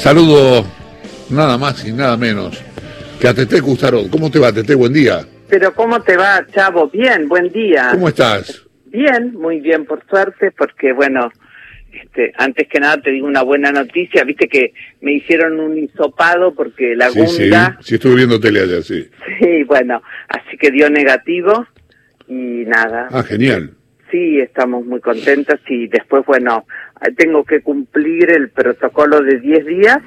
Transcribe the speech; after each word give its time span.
Saludo 0.00 0.64
nada 1.28 1.58
más 1.58 1.86
y 1.86 1.92
nada 1.92 2.16
menos 2.16 2.58
que 3.20 3.28
a 3.28 3.34
Tete 3.34 3.60
Custarot. 3.60 4.08
¿Cómo 4.08 4.30
te 4.30 4.38
va, 4.38 4.50
Tete? 4.50 4.74
Buen 4.74 4.94
día. 4.94 5.26
Pero 5.50 5.74
¿cómo 5.74 6.00
te 6.00 6.16
va, 6.16 6.46
Chavo? 6.54 6.88
Bien, 6.88 7.28
buen 7.28 7.50
día. 7.52 7.88
¿Cómo 7.92 8.08
estás? 8.08 8.62
Bien, 8.86 9.34
muy 9.34 9.60
bien, 9.60 9.84
por 9.84 10.02
suerte, 10.08 10.52
porque 10.52 10.94
bueno, 10.94 11.30
este, 11.92 12.32
antes 12.38 12.66
que 12.68 12.80
nada 12.80 12.96
te 13.02 13.10
digo 13.10 13.26
una 13.26 13.42
buena 13.42 13.72
noticia, 13.72 14.24
viste 14.24 14.48
que 14.48 14.72
me 15.02 15.12
hicieron 15.12 15.60
un 15.60 15.76
hisopado 15.76 16.54
porque 16.54 16.96
la 16.96 17.10
Sí, 17.10 17.20
sí, 17.26 17.42
gunda, 17.42 17.78
sí, 17.82 17.96
estuve 17.96 18.14
viendo 18.16 18.40
tele 18.40 18.62
ayer, 18.62 18.82
sí. 18.82 19.06
sí, 19.38 19.64
bueno, 19.64 20.02
así 20.28 20.56
que 20.56 20.70
dio 20.70 20.88
negativo 20.88 21.66
y 22.26 22.64
nada. 22.64 23.08
Ah, 23.10 23.22
genial. 23.22 23.74
Sí, 24.10 24.40
estamos 24.40 24.84
muy 24.84 25.00
contentos 25.00 25.60
y 25.68 25.86
después, 25.86 26.24
bueno, 26.26 26.64
tengo 27.16 27.44
que 27.44 27.60
cumplir 27.60 28.30
el 28.30 28.50
protocolo 28.50 29.20
de 29.20 29.38
10 29.38 29.66
días 29.66 29.98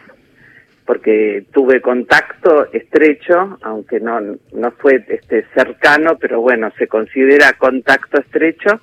porque 0.85 1.45
tuve 1.53 1.79
contacto 1.81 2.71
estrecho, 2.73 3.57
aunque 3.61 4.01
no 4.01 4.19
no 4.19 4.71
fue 4.71 5.03
este 5.07 5.45
cercano, 5.55 6.17
pero 6.19 6.41
bueno, 6.41 6.71
se 6.77 6.87
considera 6.87 7.53
contacto 7.53 8.19
estrecho 8.19 8.81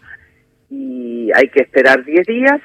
y 0.71 1.31
hay 1.35 1.49
que 1.49 1.61
esperar 1.61 2.05
10 2.05 2.27
días 2.27 2.61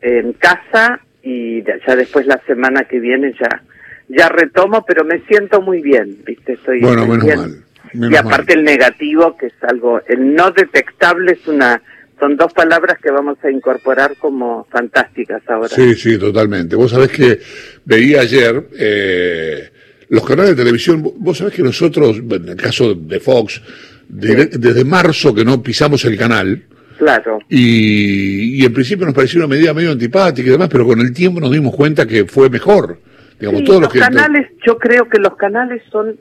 en 0.00 0.32
casa 0.32 1.00
y 1.22 1.62
ya 1.62 1.94
después 1.94 2.26
la 2.26 2.40
semana 2.46 2.84
que 2.84 2.98
viene 2.98 3.32
ya 3.40 3.62
ya 4.08 4.28
retomo, 4.28 4.84
pero 4.84 5.04
me 5.04 5.20
siento 5.20 5.62
muy 5.62 5.80
bien, 5.80 6.18
¿viste? 6.26 6.54
Estoy 6.54 6.80
Bueno, 6.80 7.06
muy 7.06 7.18
menos 7.18 7.24
bien. 7.26 7.38
mal. 7.38 7.64
Menos 7.94 8.12
Y 8.12 8.16
aparte 8.16 8.54
el 8.54 8.64
negativo, 8.64 9.36
que 9.36 9.46
es 9.46 9.54
algo, 9.62 10.00
el 10.06 10.34
no 10.34 10.50
detectable 10.50 11.32
es 11.32 11.46
una, 11.48 11.80
son 12.18 12.36
dos 12.36 12.52
palabras 12.52 12.98
que 13.02 13.10
vamos 13.10 13.38
a 13.44 13.50
incorporar 13.50 14.16
como 14.18 14.66
fantásticas 14.70 15.42
ahora. 15.48 15.68
Sí, 15.68 15.94
sí, 15.94 16.18
totalmente. 16.18 16.76
Vos 16.76 16.90
sabés 16.92 17.10
que 17.10 17.38
veía 17.84 18.20
ayer 18.20 18.68
eh, 18.78 19.70
los 20.08 20.24
canales 20.26 20.50
de 20.56 20.62
televisión, 20.62 21.02
vos 21.18 21.38
sabés 21.38 21.54
que 21.54 21.62
nosotros, 21.62 22.18
en 22.18 22.48
el 22.48 22.56
caso 22.56 22.94
de 22.94 23.18
Fox, 23.20 23.62
desde 24.08 24.84
marzo 24.84 25.34
que 25.34 25.44
no 25.44 25.62
pisamos 25.62 26.04
el 26.04 26.18
canal, 26.18 26.62
Claro. 26.98 27.40
y, 27.48 28.60
y 28.62 28.64
en 28.64 28.72
principio 28.72 29.06
nos 29.06 29.14
pareció 29.14 29.40
una 29.40 29.48
medida 29.48 29.74
medio 29.74 29.90
antipática 29.90 30.46
y 30.46 30.52
demás, 30.52 30.68
pero 30.70 30.86
con 30.86 31.00
el 31.00 31.12
tiempo 31.12 31.40
nos 31.40 31.50
dimos 31.50 31.74
cuenta 31.74 32.06
que 32.06 32.26
fue 32.26 32.48
mejor. 32.48 32.98
Digamos, 33.40 33.60
Sí, 33.60 33.64
todos 33.66 33.80
los 33.80 33.86
los 33.86 33.92
que... 33.94 33.98
canales, 33.98 34.48
yo 34.64 34.78
creo 34.78 35.08
que 35.08 35.18
los 35.18 35.34
canales 35.36 35.82
son 35.90 36.16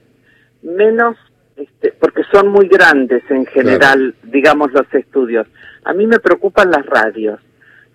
menos, 0.63 1.17
este, 1.61 1.93
porque 1.99 2.23
son 2.31 2.49
muy 2.49 2.67
grandes 2.67 3.23
en 3.29 3.45
general, 3.45 4.15
digamos, 4.23 4.71
los 4.73 4.91
estudios. 4.93 5.47
A 5.83 5.93
mí 5.93 6.07
me 6.07 6.19
preocupan 6.19 6.71
las 6.71 6.85
radios, 6.85 7.39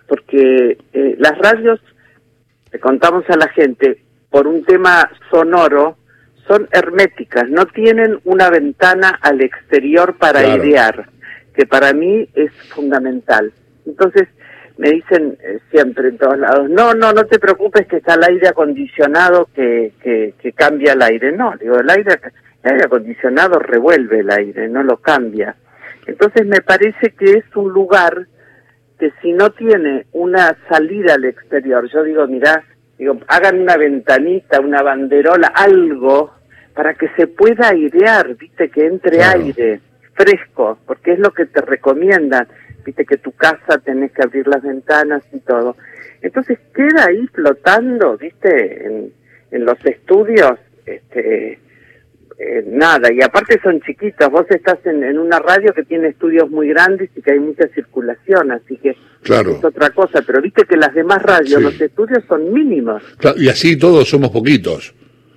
porque 0.07 0.77
eh, 0.93 1.15
las 1.19 1.37
radios, 1.37 1.79
le 2.71 2.79
contamos 2.79 3.23
a 3.29 3.35
la 3.37 3.47
gente, 3.49 4.01
por 4.29 4.47
un 4.47 4.63
tema 4.63 5.09
sonoro, 5.31 5.97
son 6.47 6.67
herméticas, 6.71 7.49
no 7.49 7.65
tienen 7.65 8.19
una 8.23 8.49
ventana 8.49 9.19
al 9.21 9.41
exterior 9.41 10.15
para 10.17 10.41
Claro. 10.41 10.63
airear, 10.63 11.09
que 11.53 11.65
para 11.65 11.91
mí 11.93 12.27
es 12.35 12.51
fundamental. 12.73 13.51
Entonces, 13.85 14.27
me 14.77 14.91
dicen 14.91 15.37
eh, 15.43 15.59
siempre 15.71 16.09
en 16.09 16.17
todos 16.17 16.37
lados, 16.37 16.69
no, 16.69 16.93
no, 16.93 17.11
no 17.11 17.25
te 17.25 17.39
preocupes 17.39 17.87
que 17.87 17.97
está 17.97 18.13
el 18.13 18.23
aire 18.23 18.47
acondicionado 18.49 19.49
que, 19.55 19.91
que, 20.03 20.35
que 20.39 20.51
cambia 20.53 20.93
el 20.93 21.01
aire. 21.01 21.31
No, 21.31 21.53
digo, 21.59 21.79
el 21.79 21.89
aire, 21.89 22.19
el 22.67 22.73
aire 22.73 22.85
acondicionado 22.85 23.59
revuelve 23.59 24.19
el 24.19 24.29
aire, 24.31 24.67
no 24.67 24.83
lo 24.83 24.97
cambia. 24.97 25.55
Entonces 26.05 26.45
me 26.45 26.61
parece 26.61 27.11
que 27.11 27.31
es 27.33 27.55
un 27.55 27.71
lugar 27.71 28.27
que 28.99 29.11
si 29.21 29.31
no 29.33 29.51
tiene 29.51 30.05
una 30.13 30.57
salida 30.69 31.15
al 31.15 31.25
exterior, 31.25 31.87
yo 31.91 32.03
digo, 32.03 32.25
mirá, 32.27 32.63
digo, 32.97 33.19
hagan 33.27 33.61
una 33.61 33.77
ventanita, 33.77 34.59
una 34.59 34.81
banderola, 34.81 35.47
algo 35.53 36.33
para 36.73 36.93
que 36.93 37.07
se 37.15 37.27
pueda 37.27 37.69
airear, 37.69 38.35
viste, 38.35 38.69
que 38.69 38.85
entre 38.85 39.17
Claro. 39.17 39.39
aire 39.43 39.79
fresco, 40.13 40.79
porque 40.85 41.13
es 41.13 41.19
lo 41.19 41.31
que 41.31 41.45
te 41.45 41.61
recomiendan, 41.61 42.47
viste, 42.85 43.05
que 43.05 43.17
tu 43.17 43.31
casa 43.33 43.77
tenés 43.83 44.11
que 44.11 44.23
abrir 44.23 44.47
las 44.47 44.63
ventanas 44.63 45.23
y 45.31 45.39
todo. 45.39 45.75
Entonces 46.21 46.57
queda 46.73 47.05
ahí 47.07 47.27
flotando, 47.27 48.17
viste, 48.17 48.85
en, 48.87 49.13
en 49.51 49.65
los 49.65 49.83
estudios, 49.85 50.53
este, 50.85 51.59
eh, 52.39 52.63
nada, 52.67 53.11
y 53.11 53.21
aparte 53.21 53.59
son 53.63 53.81
chiquitos, 53.81 54.29
vos 54.29 54.45
estás 54.49 54.77
en, 54.85 55.03
en 55.03 55.17
una 55.17 55.39
radio 55.39 55.73
que 55.73 55.83
tiene 55.83 56.09
estudios 56.09 56.49
muy 56.51 56.67
grandes 56.69 57.09
y 57.15 57.21
que 57.21 57.31
hay 57.31 57.39
mucha 57.39 57.67
circulación, 57.73 58.51
así 58.51 58.77
que 58.77 58.95
Claro. 59.23 59.51
es 59.57 59.63
otra 59.63 59.89
cosa, 59.89 60.21
pero 60.25 60.41
viste 60.41 60.63
que 60.65 60.77
las 60.77 60.93
demás 60.93 61.21
radios, 61.23 61.57
Sí. 61.57 61.63
los 61.63 61.81
estudios 61.81 62.23
son 62.27 62.53
mínimos, 62.53 63.01
Claro, 63.17 63.37
Y 63.41 63.49
así 63.49 63.77
todos 63.77 64.07
somos 64.07 64.29
poquitos. 64.29 64.93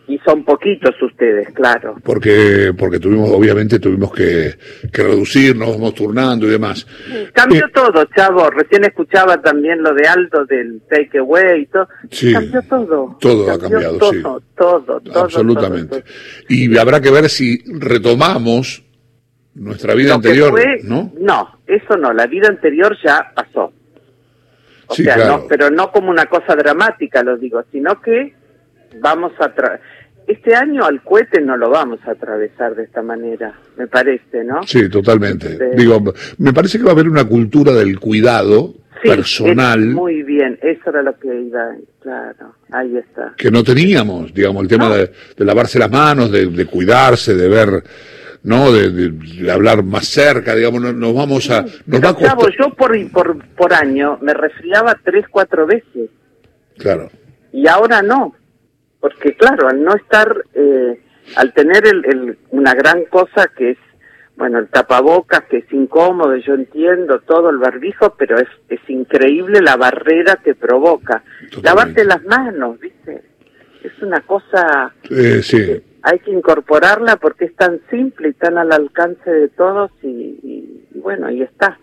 y 0.06 0.18
son 0.26 0.44
poquitos 0.44 0.94
ustedes, 1.02 1.48
claro. 1.54 1.94
porque 2.04 2.72
porque 2.76 2.98
tuvimos 2.98 3.30
obviamente 3.30 3.78
tuvimos 3.78 4.12
que, 4.12 4.54
que 4.92 5.02
reducir, 5.04 5.54
nos 5.56 5.70
vamos 5.70 5.94
turnando 5.94 6.46
y 6.48 6.50
demás. 6.50 6.84
Cambió 7.32 7.64
Eh, 7.66 7.70
todo, 7.72 8.04
chavo, 8.16 8.50
recién 8.50 8.82
escuchaba 8.84 9.40
también 9.40 9.80
lo 9.82 9.94
de 9.94 10.08
Aldo 10.08 10.44
del 10.46 10.82
takeaway 10.90 11.62
y 11.62 11.66
todo, 11.66 11.88
Sí. 12.10 12.32
cambió 12.32 12.60
todo. 12.68 13.16
Todo 13.20 13.50
ha 13.52 13.58
cambiado, 13.58 13.98
todo, 13.98 14.12
sí. 14.40 14.46
Todo, 14.60 15.00
todo, 15.00 15.24
absolutamente. 15.24 15.88
todo, 15.88 16.00
todo. 16.02 16.10
Y 16.48 16.76
habrá 16.76 17.00
que 17.00 17.10
ver 17.10 17.30
si 17.30 17.62
retomamos 17.66 18.84
nuestra 19.54 19.94
vida 19.94 20.10
Lo 20.10 20.14
anterior, 20.16 20.50
fue- 20.50 20.80
¿no? 20.84 21.12
No, 21.18 21.58
eso 21.66 21.96
no, 21.96 22.12
la 22.12 22.26
vida 22.26 22.48
anterior 22.48 22.94
ya 23.02 23.32
pasó. 23.34 23.72
O 24.86 24.94
Sí, 24.94 25.04
sea, 25.04 25.14
claro. 25.14 25.38
no, 25.38 25.46
pero 25.48 25.70
no 25.70 25.90
como 25.90 26.10
una 26.10 26.26
cosa 26.26 26.54
dramática, 26.54 27.22
lo 27.22 27.38
digo, 27.38 27.62
sino 27.72 28.00
que 28.02 28.34
vamos 29.00 29.32
a... 29.38 29.54
tra- 29.54 29.80
este 30.26 30.54
año 30.54 30.84
al 30.84 31.02
cohete 31.02 31.40
no 31.40 31.56
lo 31.56 31.70
vamos 31.70 32.00
a 32.06 32.12
atravesar 32.12 32.74
de 32.76 32.84
esta 32.84 33.02
manera, 33.02 33.52
me 33.76 33.86
parece, 33.86 34.44
¿no? 34.44 34.62
Sí, 34.64 34.88
totalmente. 34.88 35.56
Sí. 35.56 35.64
Digo, 35.76 36.02
me 36.38 36.52
parece 36.52 36.78
que 36.78 36.84
va 36.84 36.90
a 36.90 36.94
haber 36.94 37.08
una 37.08 37.24
cultura 37.24 37.72
del 37.72 37.98
cuidado 37.98 38.74
Sí, 39.02 39.08
personal 39.08 39.80
es 39.80 39.86
muy 39.94 40.22
bien, 40.22 40.58
eso 40.62 40.90
era 40.90 41.02
lo 41.02 41.18
que 41.18 41.28
iba, 41.28 41.74
claro, 42.02 42.54
ahí 42.70 42.96
está. 42.98 43.32
que 43.36 43.50
no 43.50 43.64
teníamos, 43.64 44.32
digamos, 44.34 44.62
el 44.62 44.68
tema 44.68 44.90
de, 44.94 45.10
de 45.36 45.44
lavarse 45.44 45.78
las 45.78 45.90
manos, 45.90 46.30
de, 46.30 46.46
de 46.46 46.66
cuidarse, 46.66 47.34
de 47.34 47.48
ver, 47.48 47.82
¿no? 48.42 48.70
De, 48.70 48.90
de- 48.90 49.10
de 49.42 49.50
hablar 49.50 49.82
más 49.84 50.06
cerca, 50.06 50.54
digamos, 50.54 50.82
no- 50.82 50.92
nos 50.92 51.14
vamos 51.14 51.48
a... 51.50 51.62
Nos 51.86 52.00
va 52.02 52.10
a 52.10 52.50
yo 52.58 52.70
por, 52.76 52.92
por, 53.10 53.42
por 53.56 53.72
año 53.72 54.18
me 54.20 54.34
resfriaba 54.34 54.94
tres, 55.02 55.24
cuatro 55.30 55.66
veces. 55.66 56.10
Claro. 56.76 57.08
y 57.52 57.66
ahora 57.68 58.02
no, 58.02 58.34
porque 59.00 59.34
claro, 59.34 59.68
al 59.68 59.82
no 59.82 59.94
estar, 59.94 60.44
eh, 60.54 61.00
al 61.36 61.52
tener 61.52 61.86
el, 61.86 62.04
el- 62.06 62.38
una 62.50 62.74
gran 62.74 63.04
cosa 63.06 63.48
que 63.56 63.70
es, 63.72 63.78
bueno, 64.36 64.58
el 64.58 64.68
tapabocas, 64.68 65.42
que 65.50 65.58
es 65.58 65.72
incómodo, 65.72 66.34
yo 66.36 66.54
entiendo 66.54 67.20
todo 67.20 67.50
el 67.50 67.58
barbijo, 67.58 68.14
pero 68.18 68.38
es, 68.38 68.48
es 68.68 68.80
increíble 68.88 69.60
la 69.60 69.76
barrera 69.76 70.36
que 70.42 70.54
provoca. 70.54 71.22
Totalmente. 71.50 71.62
Lavarte 71.62 72.04
las 72.04 72.24
manos, 72.24 72.80
¿viste? 72.80 73.22
Es 73.82 73.92
una 74.02 74.20
cosa, 74.20 74.92
Eh, 75.10 75.42
sí. 75.42 75.82
hay 76.02 76.18
que 76.20 76.30
incorporarla 76.30 77.16
porque 77.16 77.46
es 77.46 77.56
tan 77.56 77.80
simple 77.90 78.28
y 78.28 78.32
tan 78.34 78.56
al 78.58 78.72
alcance 78.72 79.30
de 79.30 79.48
todos 79.48 79.90
y, 80.02 80.08
y- 80.08 80.86
y 80.94 80.98
bueno, 81.00 81.26
ahí 81.26 81.42
está. 81.42 81.78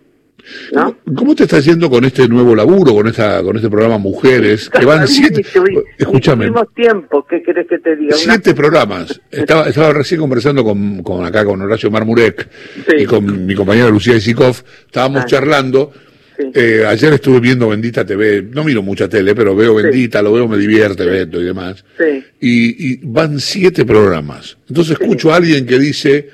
¿No? 0.71 0.95
¿Cómo 1.15 1.35
te 1.35 1.43
está 1.43 1.59
yendo 1.59 1.89
con 1.89 2.05
este 2.05 2.27
nuevo 2.27 2.55
laburo, 2.55 2.93
con 2.93 3.07
esta, 3.07 3.41
con 3.43 3.55
este 3.57 3.69
programa 3.69 3.97
Mujeres? 3.97 4.69
Que 4.69 4.85
van 4.85 5.07
siete, 5.07 5.43
escúchame, 5.97 6.49
tiempo, 6.75 7.25
¿qué 7.29 7.41
querés 7.43 7.67
que 7.67 7.79
te 7.79 7.95
diga? 7.95 8.15
Siete 8.15 8.53
programas. 8.53 9.19
Estaba, 9.31 9.67
estaba 9.67 9.91
recién 9.93 10.19
conversando 10.21 10.63
con, 10.63 11.03
con 11.03 11.25
acá 11.25 11.43
con 11.43 11.61
Horacio 11.61 11.91
Marmurek 11.91 12.47
Sí. 12.87 12.95
y 12.99 13.05
con 13.05 13.45
mi 13.45 13.55
compañera 13.55 13.89
Lucía 13.89 14.15
Isikov. 14.15 14.55
Estábamos 14.85 15.23
Ah. 15.23 15.25
charlando. 15.25 15.91
Sí. 16.37 16.43
Eh, 16.53 16.85
ayer 16.87 17.13
estuve 17.13 17.39
viendo 17.39 17.67
Bendita 17.69 18.05
TV. 18.05 18.43
No 18.43 18.63
miro 18.63 18.83
mucha 18.83 19.09
tele, 19.09 19.33
pero 19.35 19.55
veo 19.55 19.73
Bendita, 19.75 20.21
lo 20.21 20.31
veo, 20.33 20.47
me 20.47 20.57
divierte, 20.57 21.03
Beto 21.05 21.41
y 21.41 21.45
demás. 21.45 21.83
Sí. 21.97 22.23
Y, 22.39 22.93
y 22.93 22.99
van 23.03 23.39
siete 23.39 23.85
programas. 23.85 24.55
Entonces 24.69 24.97
escucho 24.99 25.33
a 25.33 25.37
alguien 25.37 25.65
que 25.65 25.79
dice, 25.79 26.29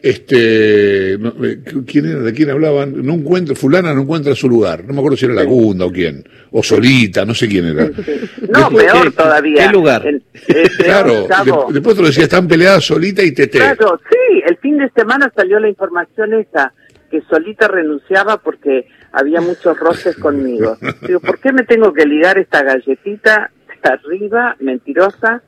este, 0.00 1.16
no, 1.18 1.32
eh, 1.44 1.58
¿quién 1.86 2.06
era? 2.06 2.20
¿De 2.20 2.32
quién 2.32 2.50
hablaban? 2.50 3.04
No 3.04 3.14
encuentra, 3.14 3.54
fulana 3.54 3.92
no 3.94 4.02
encuentra 4.02 4.34
su 4.34 4.48
lugar. 4.48 4.84
No 4.84 4.92
me 4.92 5.00
acuerdo 5.00 5.16
si 5.16 5.24
era 5.26 5.34
Lagunda 5.34 5.86
o 5.86 5.92
quién. 5.92 6.24
O 6.52 6.62
Solita, 6.62 7.24
no 7.24 7.34
sé 7.34 7.48
quién 7.48 7.66
era. 7.66 7.90
No, 8.48 8.60
Después- 8.70 8.84
peor 8.86 9.02
¿qué- 9.04 9.10
todavía. 9.10 9.66
qué 9.66 9.72
lugar? 9.72 10.06
El- 10.06 10.22
el 10.46 10.70
peor, 10.78 11.26
Claro, 11.26 11.66
de- 11.68 11.74
después 11.74 11.96
te 11.96 12.02
lo 12.02 12.08
decía, 12.08 12.24
están 12.24 12.48
peleadas 12.48 12.84
Solita 12.84 13.22
y 13.22 13.32
Tete. 13.32 13.58
Claro, 13.58 14.00
sí, 14.10 14.42
el 14.46 14.56
fin 14.58 14.78
de 14.78 14.88
semana 14.96 15.30
salió 15.36 15.58
la 15.60 15.68
información 15.68 16.32
esa, 16.34 16.72
que 17.10 17.20
Solita 17.28 17.68
renunciaba 17.68 18.38
porque 18.38 18.86
había 19.12 19.40
muchos 19.40 19.78
roces 19.78 20.16
conmigo. 20.20 20.78
Digo, 21.06 21.20
¿por 21.20 21.38
qué 21.40 21.52
me 21.52 21.64
tengo 21.64 21.92
que 21.92 22.06
ligar 22.06 22.38
esta 22.38 22.62
galletita 22.62 23.50
arriba, 23.82 24.56
mentirosa? 24.60 25.42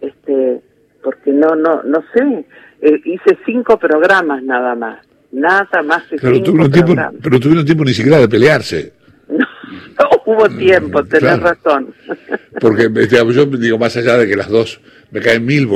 Este, 0.00 0.60
porque 1.02 1.30
no, 1.32 1.56
no, 1.56 1.82
no 1.82 2.04
sé. 2.14 2.44
Eh, 2.80 3.00
hice 3.04 3.38
cinco 3.44 3.78
programas 3.78 4.42
nada 4.42 4.74
más. 4.74 5.04
Nada 5.32 5.82
más 5.84 6.04
que 6.04 6.16
Claro, 6.16 6.36
cinco 6.36 6.50
tuvieron 6.52 6.70
tiempo, 6.70 6.94
pero 7.22 7.40
tuvieron 7.40 7.64
tiempo 7.64 7.84
ni 7.84 7.94
siquiera 7.94 8.18
de 8.18 8.28
pelearse. 8.28 8.92
No, 9.28 9.38
no 9.98 10.10
hubo 10.26 10.48
tiempo, 10.48 11.02
tenés 11.04 11.38
claro. 11.38 11.42
razón. 11.42 11.94
porque 12.60 12.90
este, 12.94 13.16
yo 13.32 13.46
digo, 13.46 13.78
más 13.78 13.96
allá 13.96 14.16
de 14.18 14.28
que 14.28 14.36
las 14.36 14.48
dos 14.48 14.80
me 15.10 15.20
caen 15.20 15.44
mil, 15.44 15.68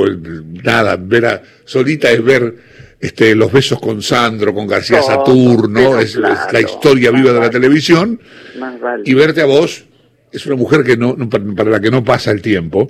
nada, 0.63 0.97
ver 0.99 1.25
a 1.25 1.41
Solita 1.65 2.11
es 2.11 2.23
ver 2.23 2.55
este, 2.99 3.35
los 3.35 3.51
besos 3.51 3.79
con 3.79 4.01
Sandro, 4.01 4.53
con 4.53 4.67
García 4.67 5.01
Saturno, 5.01 5.99
es, 5.99 6.15
la 6.15 6.61
historia 6.61 7.11
viva 7.11 7.31
de 7.31 7.39
la 7.39 7.49
televisión, 7.49 8.19
y 9.05 9.13
verte 9.13 9.41
a 9.41 9.45
vos, 9.45 9.85
es 10.31 10.45
una 10.45 10.55
mujer 10.55 10.83
que 10.83 10.97
no, 10.97 11.15
para 11.29 11.69
la 11.69 11.79
que 11.79 11.91
no 11.91 12.03
pasa 12.03 12.31
el 12.31 12.41
tiempo, 12.41 12.87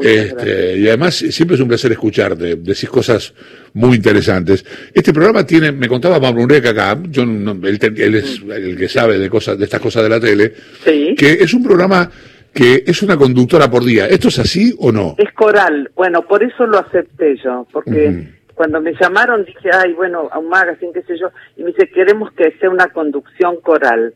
este, 0.00 0.78
y 0.78 0.88
además 0.88 1.14
siempre 1.14 1.54
es 1.54 1.60
un 1.60 1.68
placer 1.68 1.92
escucharte, 1.92 2.56
decís 2.56 2.88
cosas 2.88 3.34
muy 3.74 3.96
interesantes. 3.96 4.64
Este 4.92 5.12
programa 5.12 5.46
tiene, 5.46 5.72
me 5.72 5.88
contaba 5.88 6.20
Pablo 6.20 6.44
acá, 6.44 6.98
yo 7.08 7.22
él, 7.22 8.14
es 8.14 8.42
el 8.42 8.76
que 8.76 8.88
sabe 8.88 9.18
de 9.18 9.28
cosas, 9.28 9.58
de 9.58 9.64
estas 9.64 9.80
cosas 9.80 10.02
de 10.02 10.08
la 10.08 10.20
tele, 10.20 10.52
que 10.84 11.32
es 11.40 11.54
un 11.54 11.62
programa 11.62 12.10
que 12.52 12.84
es 12.86 13.02
una 13.02 13.16
conductora 13.16 13.68
por 13.68 13.84
día. 13.84 14.06
¿Esto 14.06 14.28
es 14.28 14.38
así 14.38 14.74
o 14.78 14.92
no? 14.92 15.16
Es 15.18 15.32
coral. 15.34 15.90
Bueno, 15.96 16.22
por 16.22 16.42
eso 16.42 16.66
lo 16.66 16.78
acepté 16.78 17.36
yo, 17.42 17.66
porque 17.72 18.28
cuando 18.54 18.80
me 18.80 18.94
llamaron 18.94 19.44
dije, 19.44 19.70
ay, 19.72 19.92
bueno, 19.92 20.28
a 20.30 20.38
un 20.38 20.48
magazine, 20.48 20.92
qué 20.92 21.02
sé 21.02 21.18
yo, 21.18 21.30
y 21.56 21.62
me 21.62 21.70
dice, 21.70 21.88
queremos 21.88 22.32
que 22.32 22.52
sea 22.60 22.70
una 22.70 22.86
conducción 22.86 23.60
coral 23.60 24.14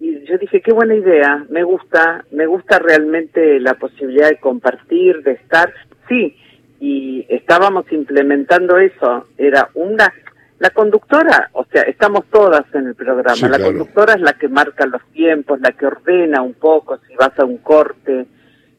y 0.00 0.24
yo 0.26 0.38
dije, 0.38 0.60
qué 0.60 0.72
buena 0.72 0.94
idea, 0.94 1.44
me 1.50 1.64
gusta, 1.64 2.24
me 2.30 2.46
gusta 2.46 2.78
realmente 2.78 3.58
la 3.60 3.74
posibilidad 3.74 4.28
de 4.28 4.38
compartir, 4.38 5.22
de 5.22 5.32
estar. 5.32 5.72
Sí, 6.08 6.36
y 6.80 7.26
estábamos 7.28 7.90
implementando 7.90 8.78
eso, 8.78 9.26
era 9.36 9.68
una, 9.74 10.12
la 10.60 10.70
conductora, 10.70 11.50
o 11.52 11.64
sea, 11.64 11.82
estamos 11.82 12.26
todas 12.30 12.64
en 12.74 12.86
el 12.88 12.94
programa, 12.94 13.48
la 13.48 13.58
conductora 13.58 14.14
es 14.14 14.20
la 14.20 14.34
que 14.34 14.48
marca 14.48 14.86
los 14.86 15.02
tiempos, 15.12 15.60
la 15.60 15.72
que 15.72 15.86
ordena 15.86 16.42
un 16.42 16.54
poco 16.54 16.98
si 17.08 17.14
vas 17.16 17.36
a 17.38 17.44
un 17.44 17.58
corte, 17.58 18.26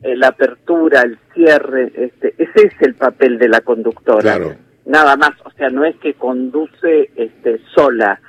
eh, 0.01 0.15
la 0.15 0.29
apertura, 0.29 1.01
el 1.01 1.19
cierre, 1.33 1.91
este, 1.93 2.33
ese 2.37 2.67
es 2.67 2.73
el 2.81 2.95
papel 2.95 3.37
de 3.37 3.49
la 3.49 3.59
conductora. 3.61 4.39
Nada 4.85 5.17
más, 5.17 5.31
o 5.43 5.51
sea, 5.51 5.69
no 5.69 5.83
es 5.83 5.95
que 5.97 6.13
conduce 6.13 7.11
este, 7.15 7.59
sola, 7.75 8.19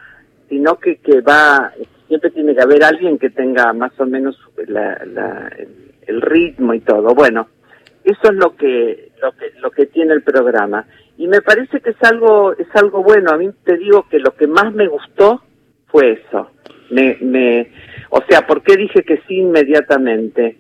sino 0.49 0.79
que, 0.79 0.97
que 0.97 1.21
va 1.21 1.73
siempre 2.11 2.31
tiene 2.31 2.57
que 2.57 2.61
haber 2.61 2.83
alguien 2.83 3.19
que 3.21 3.31
tenga 3.31 3.73
más 3.73 3.93
o 4.01 4.05
menos 4.05 4.37
el, 4.59 6.21
ritmo 6.21 6.75
y 6.75 6.81
todo. 6.81 7.15
Bueno, 7.15 7.49
eso 8.03 8.21
es 8.25 8.35
lo 8.35 8.57
que, 8.57 9.13
lo 9.23 9.31
que 9.31 9.53
lo 9.61 9.71
que 9.71 9.87
tiene 9.87 10.15
el 10.15 10.23
programa 10.23 10.85
y 11.17 11.29
me 11.29 11.41
parece 11.41 11.81
que 11.81 11.91
es 11.91 12.03
algo 12.03 12.53
es 12.55 12.67
algo 12.75 13.05
bueno. 13.05 13.31
A 13.31 13.37
mí 13.37 13.49
te 13.63 13.77
digo 13.77 14.09
que 14.11 14.19
lo 14.19 14.35
que 14.35 14.49
más 14.49 14.75
me 14.75 14.89
gustó 14.89 15.41
fue 15.87 16.13
eso. 16.13 16.51
Me, 16.91 17.17
me, 17.21 17.71
o 18.11 18.21
sea, 18.29 18.45
¿por 18.45 18.63
qué 18.65 18.77
dije 18.77 19.05
que 19.05 19.23
sí 19.29 19.37
inmediatamente? 19.37 20.59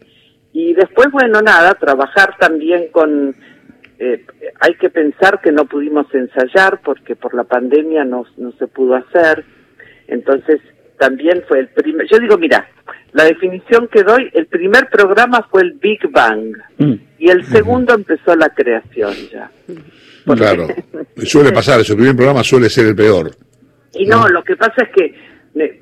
Y 0.52 0.72
después, 0.74 1.10
bueno, 1.10 1.42
nada, 1.42 1.74
trabajar 1.74 2.36
también 2.38 2.92
con 2.92 3.34
eh, 3.98 4.24
hay 4.60 4.74
que 4.76 4.88
pensar 4.88 5.40
que 5.40 5.50
no 5.50 5.64
pudimos 5.64 6.06
ensayar 6.14 6.80
porque 6.84 7.16
por 7.16 7.34
la 7.34 7.42
pandemia 7.42 8.04
no, 8.04 8.24
no 8.36 8.52
se 8.52 8.68
pudo 8.68 8.94
hacer. 8.94 9.44
Entonces, 10.06 10.60
también 11.00 11.42
fue 11.48 11.60
el 11.60 11.68
primer, 11.68 12.06
yo 12.06 12.18
digo, 12.18 12.36
mira, 12.36 12.68
la 13.12 13.24
definición 13.24 13.88
que 13.88 14.02
doy, 14.02 14.30
el 14.34 14.46
primer 14.46 14.90
programa 14.90 15.48
fue 15.50 15.62
el 15.62 15.72
Big 15.72 15.98
Bang 16.10 16.54
mm. 16.76 16.94
y 17.18 17.30
el 17.30 17.42
segundo 17.46 17.94
empezó 17.94 18.36
la 18.36 18.50
creación 18.50 19.14
ya. 19.32 19.50
Claro, 20.26 20.68
suele 21.24 21.52
pasar, 21.52 21.80
ese 21.80 21.94
primer 21.94 22.14
programa 22.14 22.44
suele 22.44 22.68
ser 22.68 22.88
el 22.88 22.94
peor. 22.94 23.30
Y 23.94 24.04
no, 24.04 24.28
lo 24.28 24.44
que 24.44 24.56
pasa 24.56 24.82
es 24.82 24.90
que 24.90 25.14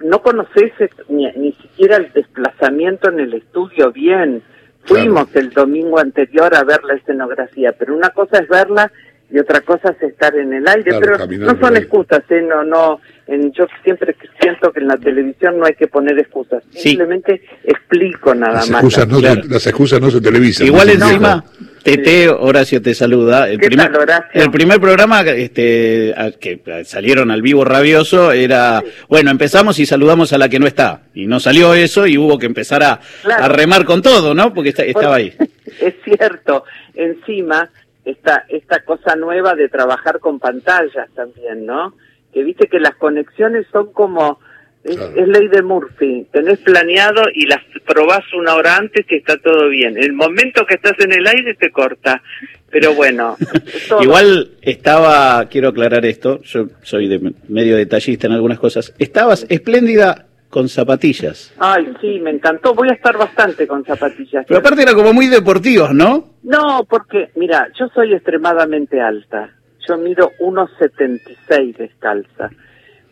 no 0.04 0.22
conoces 0.22 0.70
ni, 1.08 1.26
ni 1.32 1.52
siquiera 1.54 1.96
el 1.96 2.12
desplazamiento 2.12 3.10
en 3.10 3.18
el 3.18 3.34
estudio 3.34 3.90
bien. 3.90 4.40
Fuimos 4.84 5.34
el 5.34 5.50
domingo 5.50 5.98
anterior 5.98 6.54
a 6.54 6.62
ver 6.62 6.84
la 6.84 6.94
escenografía, 6.94 7.72
pero 7.76 7.94
una 7.94 8.10
cosa 8.10 8.38
es 8.38 8.48
verla 8.48 8.90
y 9.30 9.38
otra 9.38 9.60
cosa 9.62 9.90
es 9.90 10.02
estar 10.02 10.34
en 10.36 10.52
el 10.54 10.66
aire, 10.66 10.98
pero 11.00 11.26
no 11.26 11.60
son 11.60 11.76
excusas, 11.76 12.22
¿eh? 12.30 12.40
no, 12.40 12.64
no, 12.64 13.00
en, 13.28 13.52
yo 13.52 13.66
siempre 13.84 14.16
siento 14.40 14.72
que 14.72 14.80
en 14.80 14.88
la 14.88 14.96
televisión 14.96 15.58
no 15.58 15.66
hay 15.66 15.74
que 15.74 15.86
poner 15.86 16.18
excusas, 16.18 16.64
simplemente 16.70 17.42
explico 17.62 18.34
nada 18.34 18.54
las 18.54 18.70
más. 18.70 18.82
Excusas 18.82 19.08
no 19.08 19.20
las 19.20 19.66
excusas 19.66 20.00
no 20.00 20.10
se 20.10 20.20
televisan. 20.20 20.66
Igual 20.66 20.90
encima, 20.90 21.44
Tete, 21.82 22.28
Horacio 22.28 22.82
te 22.82 22.94
saluda. 22.94 23.48
El 23.48 23.58
primer, 23.58 23.90
el 24.32 24.50
primer 24.50 24.80
programa 24.80 25.20
este, 25.20 26.14
que 26.40 26.82
salieron 26.84 27.30
al 27.30 27.42
vivo 27.42 27.64
rabioso 27.64 28.32
era, 28.32 28.82
bueno, 29.08 29.30
empezamos 29.30 29.78
y 29.78 29.86
saludamos 29.86 30.32
a 30.32 30.38
la 30.38 30.48
que 30.48 30.58
no 30.58 30.66
está. 30.66 31.02
Y 31.14 31.26
no 31.26 31.38
salió 31.38 31.74
eso 31.74 32.06
y 32.06 32.18
hubo 32.18 32.38
que 32.38 32.46
empezar 32.46 32.82
a, 32.82 33.00
a 33.24 33.48
remar 33.48 33.84
con 33.84 34.02
todo, 34.02 34.34
¿no? 34.34 34.52
Porque 34.52 34.70
estaba 34.70 35.16
ahí. 35.16 35.34
Es 35.80 35.94
cierto. 36.02 36.64
Encima, 36.94 37.70
esta, 38.04 38.46
esta 38.48 38.80
cosa 38.80 39.14
nueva 39.14 39.54
de 39.54 39.68
trabajar 39.68 40.18
con 40.18 40.40
pantallas 40.40 41.08
también, 41.14 41.66
¿no? 41.66 41.94
Que 42.32 42.44
viste 42.44 42.68
que 42.68 42.78
las 42.78 42.94
conexiones 42.96 43.66
son 43.72 43.92
como, 43.92 44.38
es, 44.84 45.28
ley 45.28 45.48
de 45.48 45.62
Murphy, 45.62 46.26
tenés 46.32 46.58
planeado 46.60 47.22
y 47.32 47.46
las 47.46 47.60
probás 47.86 48.24
una 48.34 48.54
hora 48.54 48.76
antes 48.76 49.06
y 49.08 49.16
está 49.16 49.36
todo 49.38 49.68
bien. 49.68 49.96
El 49.96 50.12
momento 50.12 50.64
que 50.66 50.74
estás 50.74 50.98
en 50.98 51.12
el 51.12 51.26
aire 51.26 51.54
te 51.54 51.70
corta, 51.70 52.22
pero 52.70 52.94
bueno. 52.94 53.36
Igual 54.00 54.50
estaba, 54.62 55.46
quiero 55.48 55.68
aclarar 55.68 56.04
esto, 56.06 56.40
yo 56.42 56.66
soy 56.82 57.08
de 57.08 57.32
medio 57.48 57.76
detallista 57.76 58.26
en 58.26 58.34
algunas 58.34 58.58
cosas, 58.58 58.94
estabas 58.98 59.46
espléndida 59.48 60.26
con 60.50 60.68
zapatillas. 60.68 61.54
Ay, 61.58 61.92
sí, 62.00 62.20
me 62.20 62.30
encantó. 62.30 62.74
Voy 62.74 62.88
a 62.88 62.94
estar 62.94 63.16
bastante 63.18 63.66
con 63.66 63.84
zapatillas. 63.84 64.46
Pero 64.46 64.60
aparte 64.60 64.82
era 64.82 64.94
como 64.94 65.12
muy 65.12 65.26
deportivos, 65.26 65.92
¿no? 65.92 66.24
No, 66.42 66.86
porque, 66.88 67.30
mira, 67.34 67.68
yo 67.78 67.88
soy 67.94 68.14
extremadamente 68.14 69.00
alta. 69.00 69.50
Yo 69.88 69.96
mido 69.96 70.32
1,76 70.38 71.76
descalza. 71.76 72.50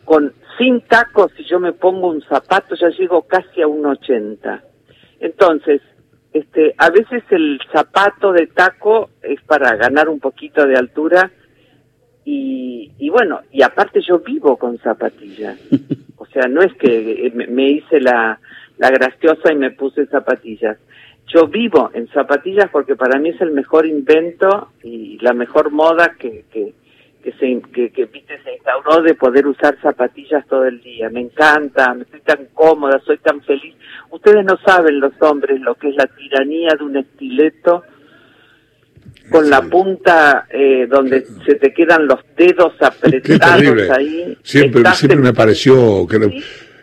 Con, 0.04 0.34
sin 0.58 0.82
tacos, 0.82 1.32
si 1.36 1.44
yo 1.44 1.58
me 1.58 1.72
pongo 1.72 2.08
un 2.08 2.20
zapato, 2.22 2.74
ya 2.74 2.90
llego 2.90 3.22
casi 3.22 3.62
a 3.62 3.66
1,80. 3.66 4.60
Entonces, 5.20 5.80
este, 6.32 6.74
a 6.76 6.90
veces 6.90 7.22
el 7.30 7.58
zapato 7.72 8.32
de 8.32 8.48
taco 8.48 9.08
es 9.22 9.40
para 9.42 9.74
ganar 9.76 10.08
un 10.10 10.20
poquito 10.20 10.66
de 10.66 10.76
altura 10.76 11.30
y, 12.26 12.92
y 12.98 13.08
bueno, 13.08 13.40
y 13.50 13.62
aparte 13.62 14.00
yo 14.06 14.18
vivo 14.18 14.56
con 14.56 14.78
zapatillas. 14.78 15.58
O 16.18 16.28
sea, 16.28 16.48
no 16.48 16.60
es 16.60 16.72
que 16.74 17.30
me 17.48 17.68
hice 17.70 18.00
la, 18.00 18.40
la 18.78 18.90
graciosa 18.90 19.52
y 19.52 19.56
me 19.56 19.70
puse 19.70 20.06
zapatillas. 20.06 20.76
Yo 21.28 21.48
vivo 21.48 21.90
en 21.92 22.08
zapatillas 22.08 22.70
porque 22.70 22.94
para 22.94 23.18
mí 23.18 23.30
es 23.30 23.40
el 23.40 23.50
mejor 23.50 23.86
invento 23.86 24.70
y 24.82 25.18
la 25.20 25.32
mejor 25.32 25.70
moda 25.70 26.14
que, 26.18 26.44
que, 26.52 26.72
que 27.22 27.32
se, 27.32 27.60
que, 27.72 27.90
que 27.90 28.08
se 28.44 28.54
instauró 28.54 29.02
de 29.02 29.14
poder 29.14 29.46
usar 29.46 29.76
zapatillas 29.82 30.46
todo 30.46 30.64
el 30.66 30.80
día. 30.80 31.10
Me 31.10 31.20
encanta, 31.20 31.92
me 31.94 32.02
estoy 32.02 32.20
tan 32.20 32.46
cómoda, 32.54 33.00
soy 33.04 33.18
tan 33.18 33.40
feliz. 33.42 33.74
Ustedes 34.10 34.44
no 34.44 34.56
saben 34.64 35.00
los 35.00 35.12
hombres 35.20 35.60
lo 35.60 35.74
que 35.74 35.88
es 35.88 35.96
la 35.96 36.06
tiranía 36.06 36.70
de 36.78 36.84
un 36.84 36.96
estileto 36.96 37.82
con 39.30 39.50
la 39.50 39.62
punta 39.62 40.46
eh, 40.50 40.86
donde 40.88 41.26
se 41.44 41.56
te 41.56 41.72
quedan 41.72 42.06
los 42.06 42.20
dedos 42.36 42.74
apretados 42.80 43.90
ahí. 43.90 44.38
Siempre, 44.42 44.84
siempre 44.94 45.18
me 45.18 45.32
pareció 45.32 46.06
que 46.06 46.18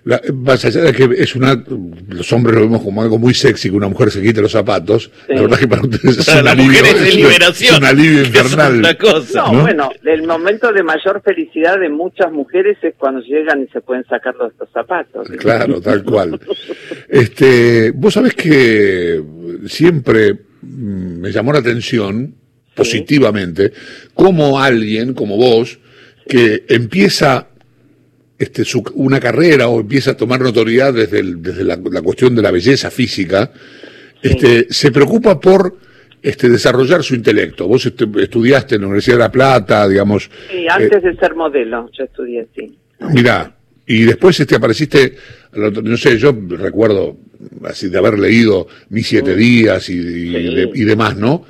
la, 0.06 0.22
más 0.34 0.64
allá 0.66 0.82
de 0.82 0.94
que 0.94 1.10
es 1.18 1.36
una, 1.36 1.64
los 2.10 2.32
hombres 2.34 2.56
lo 2.56 2.62
vemos 2.62 2.82
como 2.82 3.02
algo 3.02 3.18
muy 3.18 3.34
sexy 3.34 3.70
que 3.70 3.76
una 3.76 3.88
mujer 3.88 4.12
se 4.12 4.22
quite 4.22 4.42
los 4.42 4.52
zapatos, 4.52 5.12
la 5.28 5.42
verdad 5.42 5.58
que 5.58 5.68
para 5.68 5.82
ustedes 5.82 6.20
es, 6.20 6.28
un 6.28 6.48
alivio, 6.48 6.84
es, 6.84 7.02
de 7.02 7.12
liberación, 7.12 7.74
es 7.74 7.80
un 7.80 7.86
alivio 7.86 8.24
infernal. 8.24 8.98
cosa, 8.98 9.52
no, 9.52 9.62
bueno, 9.62 9.92
el 10.04 10.24
momento 10.28 10.72
de 10.72 10.84
mayor 10.84 11.22
felicidad 11.24 11.80
de 11.80 11.90
muchas 11.90 12.32
mujeres 12.32 12.78
es 12.82 12.94
cuando 12.98 13.22
llegan 13.22 13.64
y 13.64 13.68
se 13.68 13.82
pueden 13.82 14.04
sacar 14.06 14.36
los 14.36 14.52
estos 14.52 14.70
zapatos. 14.72 15.28
Claro, 15.38 15.82
tal 15.82 16.04
cual. 16.06 16.40
este, 17.10 17.92
vos 17.92 18.14
sabés 18.14 18.34
que 18.34 19.24
siempre 19.68 20.38
Mm, 20.64 21.20
me 21.20 21.32
llamó 21.32 21.52
la 21.52 21.60
atención 21.60 22.36
positivamente 22.74 23.74
como 24.14 24.60
alguien 24.60 25.14
como 25.14 25.38
vos 25.38 25.80
que 26.28 26.64
empieza 26.70 27.50
este, 28.44 28.64
una 28.96 29.20
carrera 29.20 29.68
o 29.68 29.80
empieza 29.80 30.12
a 30.12 30.18
tomar 30.18 30.42
notoriedad 30.42 30.94
desde, 30.94 31.24
desde 31.24 31.64
la, 31.64 31.78
cuestión 32.02 32.36
de 32.36 32.42
la 32.42 32.52
belleza 32.52 32.92
física, 32.92 33.52
este, 34.22 34.68
se 34.70 34.92
preocupa 34.92 35.40
por 35.40 35.78
este, 36.22 36.50
desarrollar 36.50 37.04
su 37.04 37.16
intelecto. 37.16 37.68
Vos 37.68 37.86
este, 37.86 38.06
estudiaste 38.22 38.76
en 38.76 38.82
la 38.82 38.88
Universidad 38.88 39.18
de 39.18 39.24
La 39.24 39.32
Plata, 39.32 39.88
digamos. 39.88 40.30
Sí, 40.50 40.66
antes 40.70 41.04
eh, 41.04 41.08
de 41.10 41.16
ser 41.16 41.36
modelo, 41.36 41.90
yo 41.98 42.04
estudié, 42.06 42.48
sí. 42.56 42.78
Mirá, 43.12 43.54
y 43.86 44.04
después 44.04 44.40
este, 44.40 44.56
apareciste, 44.56 45.16
no 45.54 45.98
sé, 45.98 46.18
yo 46.18 46.34
recuerdo 46.50 47.18
así 47.66 47.90
de 47.90 47.98
haber 47.98 48.18
leído 48.18 48.68
Mis 48.90 49.08
Siete 49.08 49.36
Días 49.36 49.90
y, 49.90 49.96
y, 50.74 50.84
demás, 50.86 51.18
¿no? 51.18 51.46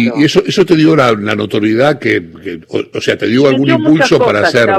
Y, 0.00 0.24
eso 0.24 0.42
eso 0.46 0.64
te 0.64 0.76
dio 0.76 0.96
la, 0.96 1.12
notoriedad 1.14 1.98
que, 1.98 2.22
o, 2.68 3.00
sea, 3.00 3.16
te 3.16 3.26
dio 3.26 3.48
algún 3.48 3.70
impulso 3.70 4.18
para 4.18 4.40
hacer... 4.40 4.70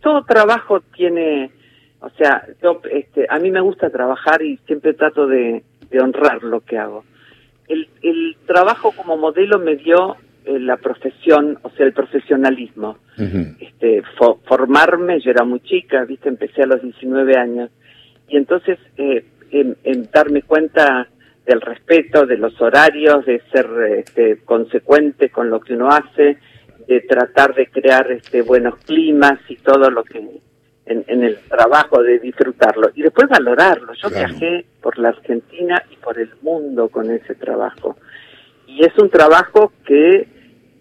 todo 0.00 0.24
trabajo 0.24 0.80
tiene, 0.94 1.50
o 2.00 2.10
sea, 2.10 2.46
este, 2.92 3.26
a 3.28 3.38
mí 3.38 3.50
me 3.50 3.60
gusta 3.60 3.90
trabajar 3.90 4.42
y 4.42 4.58
siempre 4.66 4.94
trato 4.94 5.26
de, 5.26 5.62
de 5.90 6.00
honrar 6.00 6.42
lo 6.42 6.60
que 6.60 6.78
hago. 6.78 7.04
El, 7.68 7.88
el 8.02 8.36
trabajo 8.46 8.92
como 8.92 9.16
modelo 9.16 9.58
me 9.58 9.76
dio 9.76 10.16
eh, 10.46 10.60
la 10.60 10.76
profesión, 10.76 11.58
o 11.62 11.70
sea, 11.70 11.86
el 11.86 11.92
profesionalismo. 11.92 12.98
este, 13.58 14.02
formarme, 14.46 15.18
yo 15.20 15.32
era 15.32 15.44
muy 15.44 15.58
chica, 15.60 16.04
viste, 16.04 16.28
empecé 16.28 16.62
a 16.62 16.66
los 16.66 16.82
19 16.82 17.36
años. 17.36 17.70
Y 18.28 18.36
entonces, 18.36 18.78
eh, 18.96 19.24
en, 19.50 19.76
darme 20.12 20.42
cuenta 20.42 21.08
del 21.46 21.60
respeto, 21.60 22.26
de 22.26 22.36
los 22.36 22.60
horarios, 22.60 23.24
de 23.24 23.40
ser 23.52 23.66
este, 23.98 24.38
consecuente 24.44 25.30
con 25.30 25.48
lo 25.48 25.60
que 25.60 25.74
uno 25.74 25.88
hace, 25.88 26.38
de 26.86 27.00
tratar 27.02 27.54
de 27.54 27.68
crear 27.68 28.10
este, 28.10 28.42
buenos 28.42 28.76
climas 28.78 29.38
y 29.48 29.56
todo 29.56 29.90
lo 29.90 30.04
que 30.04 30.22
en, 30.86 31.24
el 31.24 31.38
trabajo, 31.48 32.02
de 32.02 32.18
disfrutarlo 32.20 32.90
y 32.94 33.02
después 33.02 33.28
valorarlo. 33.28 33.92
Yo 33.94 34.08
viajé 34.08 34.64
por 34.80 34.98
la 34.98 35.08
Argentina 35.08 35.82
y 35.90 35.96
por 35.96 36.18
el 36.18 36.30
mundo 36.42 36.88
con 36.88 37.10
ese 37.10 37.34
trabajo. 37.34 37.96
Y 38.68 38.84
es 38.84 38.96
un 38.98 39.10
trabajo 39.10 39.72
que 39.84 40.28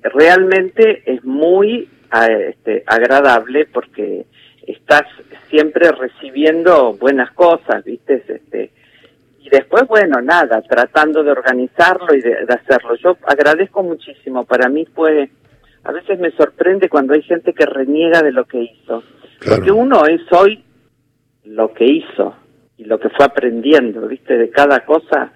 realmente 0.03 1.01
es 1.05 1.23
muy 1.23 1.89
este, 2.29 2.83
agradable 2.85 3.65
porque 3.65 4.25
estás 4.67 5.03
siempre 5.49 5.91
recibiendo 5.91 6.93
buenas 6.93 7.31
cosas, 7.31 7.83
¿viste? 7.83 8.23
Este, 8.27 8.71
y 9.45 9.49
después, 9.49 9.83
bueno, 9.87 10.21
nada, 10.21 10.59
tratando 10.63 11.23
de 11.23 11.31
organizarlo 11.31 12.15
y 12.15 12.21
de, 12.21 12.35
hacerlo. 12.49 12.95
Yo 12.95 13.15
agradezco 13.27 13.83
muchísimo, 13.83 14.43
para 14.43 14.69
mí 14.69 14.87
fue, 14.95 15.29
a 15.83 15.91
veces 15.91 16.19
me 16.19 16.31
sorprende 16.31 16.89
cuando 16.89 17.13
hay 17.13 17.21
gente 17.21 17.53
que 17.53 17.65
reniega 17.67 18.23
de 18.23 18.31
lo 18.31 18.45
que 18.45 18.63
hizo. 18.63 19.03
Porque 19.47 19.71
uno 19.71 20.07
es 20.07 20.21
hoy 20.31 20.63
lo 21.43 21.71
que 21.73 21.85
hizo 21.85 22.35
y 22.77 22.85
lo 22.85 22.99
que 22.99 23.09
fue 23.09 23.25
aprendiendo, 23.25 24.07
¿viste? 24.07 24.35
De 24.35 24.49
cada 24.49 24.83
cosa 24.83 25.31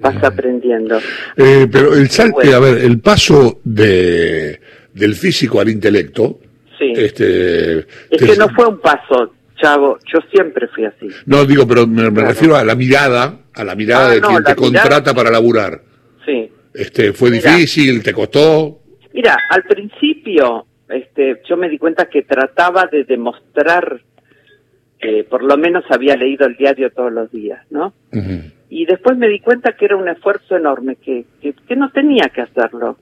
vas 0.00 0.22
aprendiendo. 0.22 0.98
Eh, 1.38 1.66
pero 1.72 1.94
el 1.94 2.10
salto, 2.10 2.40
a 2.40 2.60
ver, 2.60 2.84
el 2.84 3.00
paso 3.00 3.60
de 3.64 4.60
del 4.92 5.14
físico 5.14 5.60
al 5.60 5.68
intelecto. 5.68 6.40
Sí. 6.78 6.92
Este, 6.94 7.78
es 7.78 7.86
que 8.22 8.36
no 8.36 8.48
fue 8.50 8.66
un 8.66 8.80
paso, 8.80 9.32
Chavo, 9.60 9.98
yo 10.12 10.18
siempre 10.30 10.68
fui 10.68 10.84
así. 10.84 11.08
No, 11.26 11.44
digo, 11.44 11.66
pero 11.66 11.86
me, 11.86 12.10
refiero 12.10 12.56
a 12.56 12.64
la 12.64 12.74
mirada, 12.74 13.38
a 13.56 13.64
la 13.64 13.74
mirada 13.74 14.10
ah, 14.10 14.14
de 14.14 14.20
quien 14.20 14.44
te 14.44 14.54
contrata 14.54 15.14
para 15.14 15.30
laburar. 15.30 15.80
Sí. 16.24 16.50
Este, 16.74 17.12
¿Fue 17.12 17.30
difícil? 17.30 18.02
¿Te 18.02 18.12
costó? 18.12 18.80
Mira, 19.12 19.36
al 19.50 19.62
principio 19.62 20.66
este, 20.88 21.40
yo 21.48 21.56
me 21.56 21.68
di 21.68 21.78
cuenta 21.78 22.06
que 22.08 22.22
trataba 22.22 22.86
de 22.86 23.04
demostrar 23.04 24.00
que 25.00 25.24
por 25.24 25.42
lo 25.42 25.56
menos 25.56 25.84
había 25.90 26.16
leído 26.16 26.46
el 26.46 26.56
diario 26.56 26.90
todos 26.90 27.12
los 27.12 27.30
días, 27.30 27.64
¿no? 27.70 27.92
Y 28.68 28.86
después 28.86 29.16
me 29.16 29.28
di 29.28 29.40
cuenta 29.40 29.72
que 29.72 29.86
era 29.86 29.96
un 29.96 30.08
esfuerzo 30.08 30.56
enorme, 30.56 30.96
que, 30.96 31.24
que 31.40 31.76
no 31.76 31.90
tenía 31.90 32.30
que 32.34 32.42
hacerlo 32.42 32.98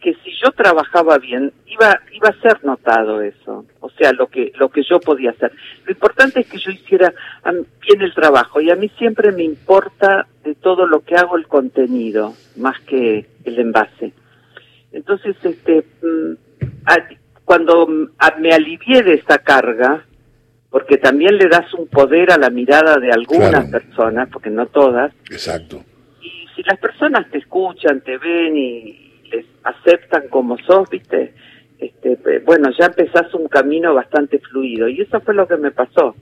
que 0.00 0.14
si 0.22 0.30
yo 0.42 0.50
trabajaba 0.52 1.18
bien 1.18 1.52
iba 1.66 2.00
iba 2.12 2.28
a 2.28 2.40
ser 2.40 2.64
notado 2.64 3.20
eso 3.20 3.64
o 3.80 3.90
sea 3.90 4.12
lo 4.12 4.28
que 4.28 4.52
lo 4.56 4.68
que 4.68 4.82
yo 4.82 5.00
podía 5.00 5.30
hacer. 5.30 5.52
Lo 5.84 5.92
importante 5.92 6.40
es 6.40 6.48
que 6.48 6.58
yo 6.58 6.70
hiciera 6.70 7.12
bien 7.44 8.02
el 8.02 8.14
trabajo 8.14 8.60
y 8.60 8.70
a 8.70 8.76
mí 8.76 8.90
siempre 8.98 9.32
me 9.32 9.42
importa 9.42 10.26
de 10.44 10.54
todo 10.54 10.86
lo 10.86 11.00
que 11.00 11.16
hago 11.16 11.36
el 11.36 11.46
contenido 11.46 12.34
más 12.56 12.78
que 12.80 13.26
el 13.44 13.58
envase. 13.58 14.12
Entonces 14.92 15.36
este 15.42 15.84
mm, 16.02 16.34
cuando 17.44 17.86
me 17.86 18.52
alivié 18.52 19.02
de 19.02 19.14
esa 19.14 19.38
carga 19.38 20.04
porque 20.70 20.98
también 20.98 21.36
le 21.36 21.48
das 21.48 21.72
un 21.74 21.88
poder 21.88 22.30
a 22.30 22.38
la 22.38 22.50
mirada 22.50 22.96
de 22.96 23.10
algunas 23.10 23.70
personas 23.70 24.28
porque 24.30 24.50
no 24.50 24.66
todas 24.66 25.12
exacto. 25.30 25.82
y 26.20 26.46
si 26.54 26.62
las 26.62 26.78
personas 26.78 27.28
te 27.30 27.38
escuchan 27.38 28.02
te 28.02 28.18
ven 28.18 28.56
y 28.56 29.07
aceptan 29.68 30.28
como 30.28 30.56
sos, 30.58 30.88
¿viste? 30.90 31.34
Este, 31.78 32.18
bueno, 32.44 32.70
ya 32.78 32.86
empezás 32.86 33.32
un 33.34 33.46
camino 33.48 33.94
bastante 33.94 34.40
fluido 34.40 34.88
y 34.88 35.00
eso 35.00 35.20
fue 35.20 35.34
lo 35.34 35.46
que 35.46 35.56
me 35.56 35.70
pasó. 35.70 36.14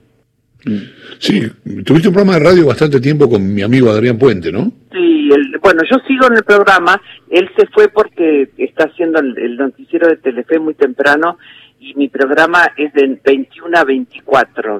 Sí, 1.19 1.41
tuviste 1.85 2.09
un 2.09 2.13
programa 2.13 2.37
de 2.37 2.45
radio 2.45 2.67
bastante 2.67 2.99
tiempo 2.99 3.29
con 3.29 3.53
mi 3.53 3.61
amigo 3.61 3.89
Adrián 3.89 4.17
Puente, 4.17 4.51
¿no? 4.51 4.71
Sí, 4.91 5.29
bueno, 5.61 5.81
yo 5.89 5.97
sigo 6.07 6.27
en 6.27 6.37
el 6.37 6.43
programa, 6.43 6.99
él 7.29 7.49
se 7.55 7.67
fue 7.67 7.87
porque 7.89 8.49
está 8.57 8.85
haciendo 8.85 9.19
el, 9.19 9.55
noticiero 9.57 10.07
de 10.07 10.17
Telefe 10.17 10.59
muy 10.59 10.73
temprano 10.73 11.37
y 11.87 11.95
mi 11.95 12.09
programa 12.09 12.71
es 12.75 12.91
de 12.93 13.19
21 13.23 13.77
a 13.77 13.83
24, 13.85 14.79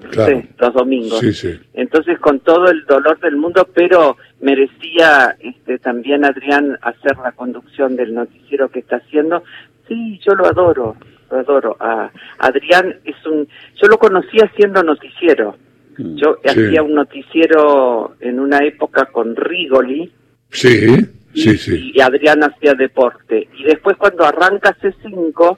los 0.57 0.73
domingos. 0.73 1.19
Sí, 1.19 1.33
sí. 1.33 1.59
Entonces, 1.73 2.19
con 2.19 2.41
todo 2.41 2.69
el 2.69 2.85
dolor 2.85 3.19
del 3.19 3.37
mundo, 3.37 3.67
pero 3.73 4.17
merecía 4.41 5.37
este, 5.39 5.79
también 5.79 6.25
Adrián 6.25 6.77
hacer 6.81 7.17
la 7.23 7.31
conducción 7.31 7.95
del 7.95 8.13
noticiero 8.13 8.69
que 8.69 8.79
está 8.79 8.97
haciendo. 8.97 9.43
Sí, 9.87 10.19
yo 10.25 10.35
lo 10.35 10.47
adoro, 10.47 10.97
lo 11.31 11.37
adoro. 11.37 11.77
A 11.79 12.11
Adrián 12.39 12.95
es 13.05 13.15
un, 13.25 13.47
yo 13.81 13.87
lo 13.87 13.97
conocí 13.97 14.37
haciendo 14.39 14.83
noticiero. 14.83 15.55
Mm. 15.97 16.15
Yo 16.17 16.37
hacía 16.43 16.83
un 16.83 16.93
noticiero 16.93 18.15
en 18.19 18.39
una 18.39 18.65
época 18.65 19.05
con 19.05 19.35
Rigoli. 19.35 20.11
Sí, 20.49 20.87
sí, 21.33 21.57
sí. 21.57 21.91
Y 21.93 22.01
Adrián 22.01 22.43
hacía 22.43 22.73
deporte. 22.73 23.47
Y 23.57 23.63
después 23.63 23.95
cuando 23.95 24.25
arranca 24.25 24.75
C5, 24.81 25.57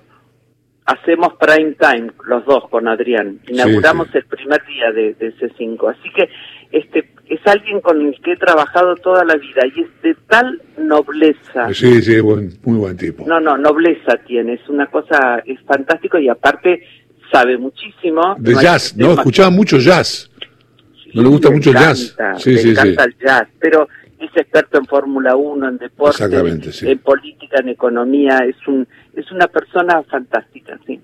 hacemos 0.89 1.33
prime 1.39 1.75
time 1.79 2.11
los 2.25 2.43
dos 2.45 2.67
con 2.69 2.87
Adrián. 2.87 3.39
Inauguramos 3.47 4.07
el 4.13 4.25
primer 4.25 4.65
día 4.65 4.91
de, 4.91 5.13
de, 5.13 5.35
C5. 5.35 5.91
Así 5.91 6.09
que 6.15 6.29
este 6.71 7.11
es 7.27 7.39
alguien 7.45 7.79
con 7.81 8.01
el 8.01 8.19
que 8.21 8.33
he 8.33 8.37
trabajado 8.37 8.95
toda 8.95 9.23
la 9.23 9.35
vida 9.35 9.61
y 9.75 9.81
es 9.81 10.01
de 10.01 10.15
tal 10.27 10.61
nobleza. 10.77 11.71
Sí, 11.73 12.01
sí, 12.01 12.21
muy 12.21 12.77
buen 12.77 12.97
tipo. 12.97 13.25
No, 13.27 13.39
no, 13.39 13.57
nobleza 13.57 14.17
tiene, 14.25 14.53
es 14.53 14.67
una 14.67 14.87
cosa, 14.87 15.43
es 15.45 15.59
fantástico 15.61 16.17
y 16.17 16.27
aparte 16.27 16.81
sabe 17.31 17.57
muchísimo. 17.57 18.35
De 18.39 18.55
jazz, 18.55 18.97
¿no? 18.97 19.13
Escuchaba 19.13 19.51
mucho 19.51 19.77
jazz. 19.77 20.31
no 21.13 21.21
le 21.21 21.29
gusta 21.29 21.51
mucho 21.51 21.71
jazz. 21.71 22.15
Sí, 22.37 22.57
sí, 22.57 22.71
encanta 22.71 23.03
el 23.03 23.15
jazz, 23.19 23.47
pero 23.59 23.87
es 24.19 24.35
experto 24.35 24.79
en 24.79 24.85
Fórmula 24.85 25.35
1, 25.35 25.69
en 25.69 25.77
deporte, 25.77 26.23
en 26.25 26.99
política, 26.99 27.59
en 27.59 27.69
economía, 27.69 28.39
es 28.39 28.55
un 28.67 28.87
es 29.19 29.31
una 29.31 29.47
persona 29.47 30.03
fantástica, 30.03 30.79
sí. 30.85 30.99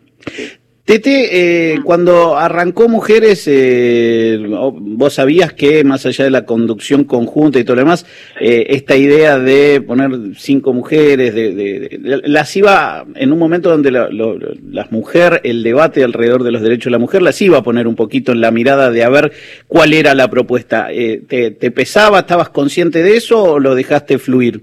Tete, 0.85 1.73
eh, 1.73 1.79
cuando 1.83 2.37
arrancó 2.37 2.87
Mujeres, 2.87 3.45
eh, 3.47 4.37
vos 4.39 5.15
sabías 5.15 5.51
que 5.51 5.83
más 5.83 6.05
allá 6.05 6.25
de 6.25 6.29
la 6.29 6.45
conducción 6.45 7.05
conjunta 7.05 7.57
y 7.57 7.63
todo 7.63 7.77
lo 7.77 7.81
demás, 7.81 8.05
eh, 8.39 8.67
esta 8.69 8.95
idea 8.95 9.39
de 9.39 9.81
poner 9.81 10.11
cinco 10.37 10.73
mujeres, 10.73 11.33
de, 11.33 12.21
las 12.25 12.55
iba, 12.55 13.03
en 13.15 13.33
un 13.33 13.39
momento 13.39 13.71
donde 13.71 13.89
la, 13.89 14.09
las 14.11 14.91
mujeres, 14.91 15.41
el 15.43 15.63
debate 15.63 16.03
alrededor 16.03 16.43
de 16.43 16.51
los 16.51 16.61
derechos 16.61 16.85
de 16.85 16.91
la 16.91 16.99
mujer, 16.99 17.23
las 17.23 17.41
iba 17.41 17.57
a 17.57 17.63
poner 17.63 17.87
un 17.87 17.95
poquito 17.95 18.31
en 18.31 18.41
la 18.41 18.51
mirada 18.51 18.91
de 18.91 19.03
a 19.03 19.09
ver 19.09 19.31
cuál 19.67 19.91
era 19.91 20.13
la 20.13 20.29
propuesta. 20.29 20.89
¿te, 20.89 21.49
¿Te 21.49 21.71
pesaba, 21.71 22.19
estabas 22.19 22.49
consciente 22.49 23.01
de 23.01 23.17
eso 23.17 23.41
o 23.41 23.59
lo 23.59 23.73
dejaste 23.73 24.19
fluir? 24.19 24.61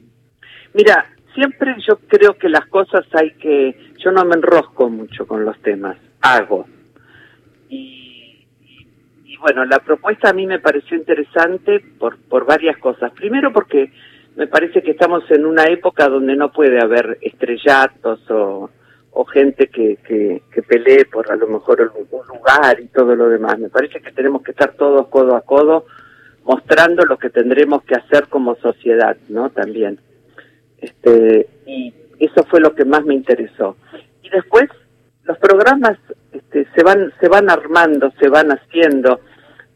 Mira, 0.73 1.12
siempre 1.35 1.77
yo 1.87 1.99
creo 2.09 2.35
que 2.35 2.49
las 2.49 2.67
cosas 2.67 3.05
hay 3.12 3.33
que, 3.33 3.93
yo 3.99 4.11
no 4.11 4.25
me 4.25 4.37
enrosco 4.37 4.89
mucho 4.89 5.27
con 5.27 5.45
los 5.45 5.61
temas 5.62 5.97
hago. 6.23 6.67
Y, 7.69 8.47
y, 9.25 9.37
bueno, 9.39 9.65
la 9.65 9.81
propuesta 9.81 10.31
a 10.31 10.33
mí 10.33 10.47
me 10.47 10.61
pareció 10.61 10.97
interesante 10.97 11.81
por, 11.99 12.17
por 12.17 12.47
varias 12.47 12.79
cosas. 12.79 13.12
Primero 13.12 13.53
porque 13.53 13.93
me 14.37 14.47
parece 14.47 14.83
que 14.83 14.93
estamos 14.93 15.29
en 15.31 15.45
una 15.45 15.65
época 15.65 16.09
donde 16.09 16.37
no 16.37 16.53
puede 16.53 16.81
haber 16.81 17.19
estrellatos 17.21 18.31
o, 18.31 18.71
o 19.11 19.25
gente 19.25 19.69
que, 19.69 19.97
que, 19.97 20.43
que, 20.51 20.62
pelee 20.62 21.05
por 21.05 21.31
a 21.31 21.37
lo 21.37 21.47
mejor 21.49 21.93
un 21.95 22.27
lugar 22.27 22.81
y 22.81 22.87
todo 22.87 23.15
lo 23.15 23.29
demás. 23.29 23.59
Me 23.59 23.69
parece 23.69 24.01
que 24.01 24.12
tenemos 24.12 24.43
que 24.43 24.53
estar 24.53 24.73
todos 24.75 25.09
codo 25.09 25.37
a 25.37 25.43
codo 25.43 25.87
mostrando 26.45 27.05
lo 27.05 27.19
que 27.19 27.31
tendremos 27.31 27.83
que 27.85 27.95
hacer 27.95 28.29
como 28.29 28.57
sociedad, 28.57 29.17
¿no? 29.29 29.51
También. 29.51 30.01
Este, 30.83 31.49
y 31.65 31.95
eso 32.19 32.45
fue 32.51 32.61
lo 32.61 32.75
que 32.75 32.85
más 32.85 33.05
me 33.05 33.15
interesó. 33.15 33.77
Y 34.23 34.29
después 34.29 34.69
los 35.25 35.39
programas 35.39 35.97
este, 36.33 36.67
se 36.75 36.83
van 36.83 37.12
se 37.21 37.29
van 37.29 37.51
armando, 37.51 38.12
se 38.21 38.29
van 38.29 38.51
haciendo. 38.51 39.21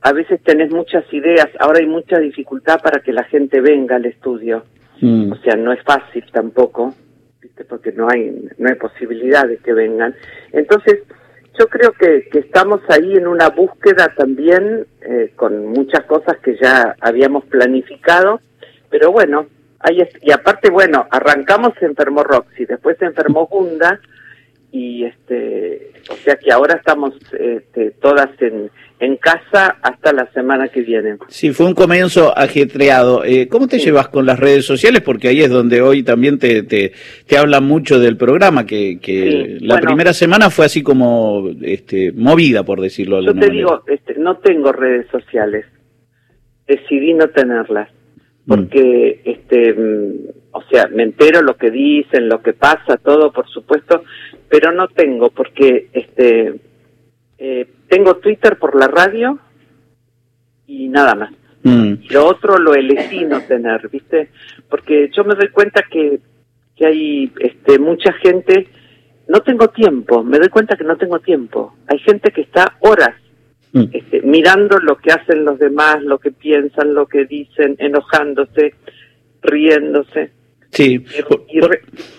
A 0.03 0.13
veces 0.13 0.41
tenés 0.43 0.71
muchas 0.71 1.05
ideas, 1.13 1.49
ahora 1.59 1.79
hay 1.81 1.87
mucha 1.87 2.19
dificultad 2.19 2.81
para 2.83 3.01
que 3.01 3.13
la 3.13 3.25
gente 3.25 3.61
venga 3.61 3.97
al 3.97 4.05
estudio. 4.05 4.65
Mm. 5.01 5.33
O 5.33 5.37
sea, 5.37 5.57
no 5.57 5.73
es 5.73 5.83
fácil 5.83 6.25
tampoco, 6.33 6.95
¿viste? 7.41 7.65
porque 7.65 7.93
no 7.93 8.09
hay 8.09 8.49
no 8.59 8.69
hay 8.69 8.75
posibilidad 8.75 9.47
de 9.47 9.59
que 9.59 9.73
vengan. 9.73 10.15
Entonces, 10.53 11.03
yo 11.59 11.67
creo 11.69 11.93
que, 11.93 12.29
que 12.31 12.41
estamos 12.41 12.81
ahí 12.89 13.15
en 13.15 13.27
una 13.27 13.49
búsqueda 13.49 14.13
también 14.17 14.87
eh, 15.01 15.33
con 15.37 15.69
muchas 15.69 16.05
cosas 16.05 16.37
que 16.43 16.57
ya 16.61 16.95
habíamos 17.01 17.45
planificado, 17.47 18.41
pero 18.91 19.11
bueno, 19.11 19.47
ahí 19.81 20.03
y 20.23 20.33
aparte, 20.33 20.71
bueno, 20.71 21.07
arrancamos 21.11 21.73
se 21.79 21.87
enfermó 21.87 22.23
Roxy, 22.23 22.65
después 22.67 22.97
se 22.99 23.07
enfermó 23.07 23.47
Gunda, 23.47 24.01
y 24.73 25.05
este 25.05 25.93
o 26.11 26.15
sea 26.17 26.37
que 26.37 26.53
ahora 26.53 26.75
estamos 26.75 27.15
este, 27.33 27.93
todas 27.93 28.29
en, 28.41 28.71
en 29.01 29.17
casa 29.17 29.77
hasta 29.83 30.13
la 30.13 30.31
semana 30.33 30.69
que 30.69 30.83
viene. 30.83 31.17
Sí, 31.29 31.53
fue 31.53 31.67
un 31.67 31.75
comienzo 31.75 32.37
ajetreado. 32.37 33.25
Eh, 33.25 33.49
¿Cómo 33.49 33.67
te 33.67 33.79
llevas 33.79 34.09
con 34.09 34.27
las 34.27 34.39
redes 34.39 34.65
sociales? 34.65 35.03
Porque 35.03 35.29
ahí 35.29 35.41
es 35.41 35.51
donde 35.51 35.81
hoy 35.81 36.03
también 36.03 36.39
te, 36.39 36.63
te, 36.63 36.93
te 37.27 37.37
hablan 37.37 37.65
mucho 37.65 37.99
del 37.99 38.17
programa, 38.17 38.67
que, 38.67 38.99
que 39.01 39.59
la 39.61 39.79
primera 39.79 40.13
semana 40.13 40.51
fue 40.51 40.67
así 40.67 40.83
como 40.83 41.51
este, 41.63 42.13
movida, 42.13 42.63
por 42.63 42.81
decirlo 42.81 43.21
de 43.21 43.27
Yo 43.27 43.35
te 43.35 43.51
digo, 43.51 43.83
este, 43.87 44.15
no 44.15 44.37
tengo 44.39 44.73
redes 44.73 45.07
sociales. 45.11 45.67
Decidí 46.67 47.15
no 47.15 47.29
tenerlas. 47.29 47.89
Mm. 48.47 48.55
Porque, 48.55 49.21
este, 49.25 49.75
mm, 49.75 50.13
o 50.53 50.63
sea, 50.71 50.89
me 50.89 51.03
entero 51.03 51.43
lo 51.43 51.57
que 51.57 51.71
dicen, 51.71 52.29
lo 52.29 52.41
que 52.41 52.53
pasa, 52.53 52.97
todo, 52.97 53.33
por 53.33 53.49
supuesto, 53.49 54.05
pero 54.49 54.73
no 54.73 54.89
tengo 54.89 55.31
porque 55.31 55.89
este 55.93 56.55
eh, 57.39 57.67
tengo 57.89 58.17
Twitter 58.17 58.59
por 58.59 58.75
la 58.79 58.89
radio 58.89 59.39
y 60.67 60.89
nada 60.89 61.15
más. 61.15 61.33
Mm. 61.63 61.95
Lo 62.11 62.27
otro 62.27 62.59
lo 62.59 62.75
elegí 62.75 63.25
no 63.25 63.41
tener, 63.43 63.89
¿viste? 63.89 64.31
Porque 64.69 65.11
yo 65.15 65.25
me 65.25 65.35
doy 65.35 65.49
cuenta 65.49 65.83
que, 65.91 66.21
que 66.77 66.87
hay 66.87 67.33
este, 67.41 67.79
mucha 67.79 68.13
gente, 68.15 68.69
no 69.29 69.41
tengo 69.41 69.69
tiempo, 69.69 70.23
me 70.23 70.39
doy 70.39 70.49
cuenta 70.49 70.77
que 70.77 70.85
no 70.85 70.97
tengo 70.97 71.19
tiempo. 71.19 71.75
Hay 71.89 71.99
gente 71.99 72.31
que 72.31 72.43
está 72.43 72.77
horas 72.81 73.15
mm. 73.21 73.26
Este, 73.93 74.23
mirando 74.23 74.79
lo 74.79 74.97
que 74.97 75.13
hacen 75.13 75.45
los 75.45 75.59
demás, 75.59 76.03
lo 76.03 76.19
que 76.19 76.31
piensan, 76.33 76.95
lo 76.95 77.07
que 77.07 77.25
dicen, 77.25 77.77
enojándose, 77.79 78.75
riéndose. 79.43 80.33
Sí. 80.77 81.03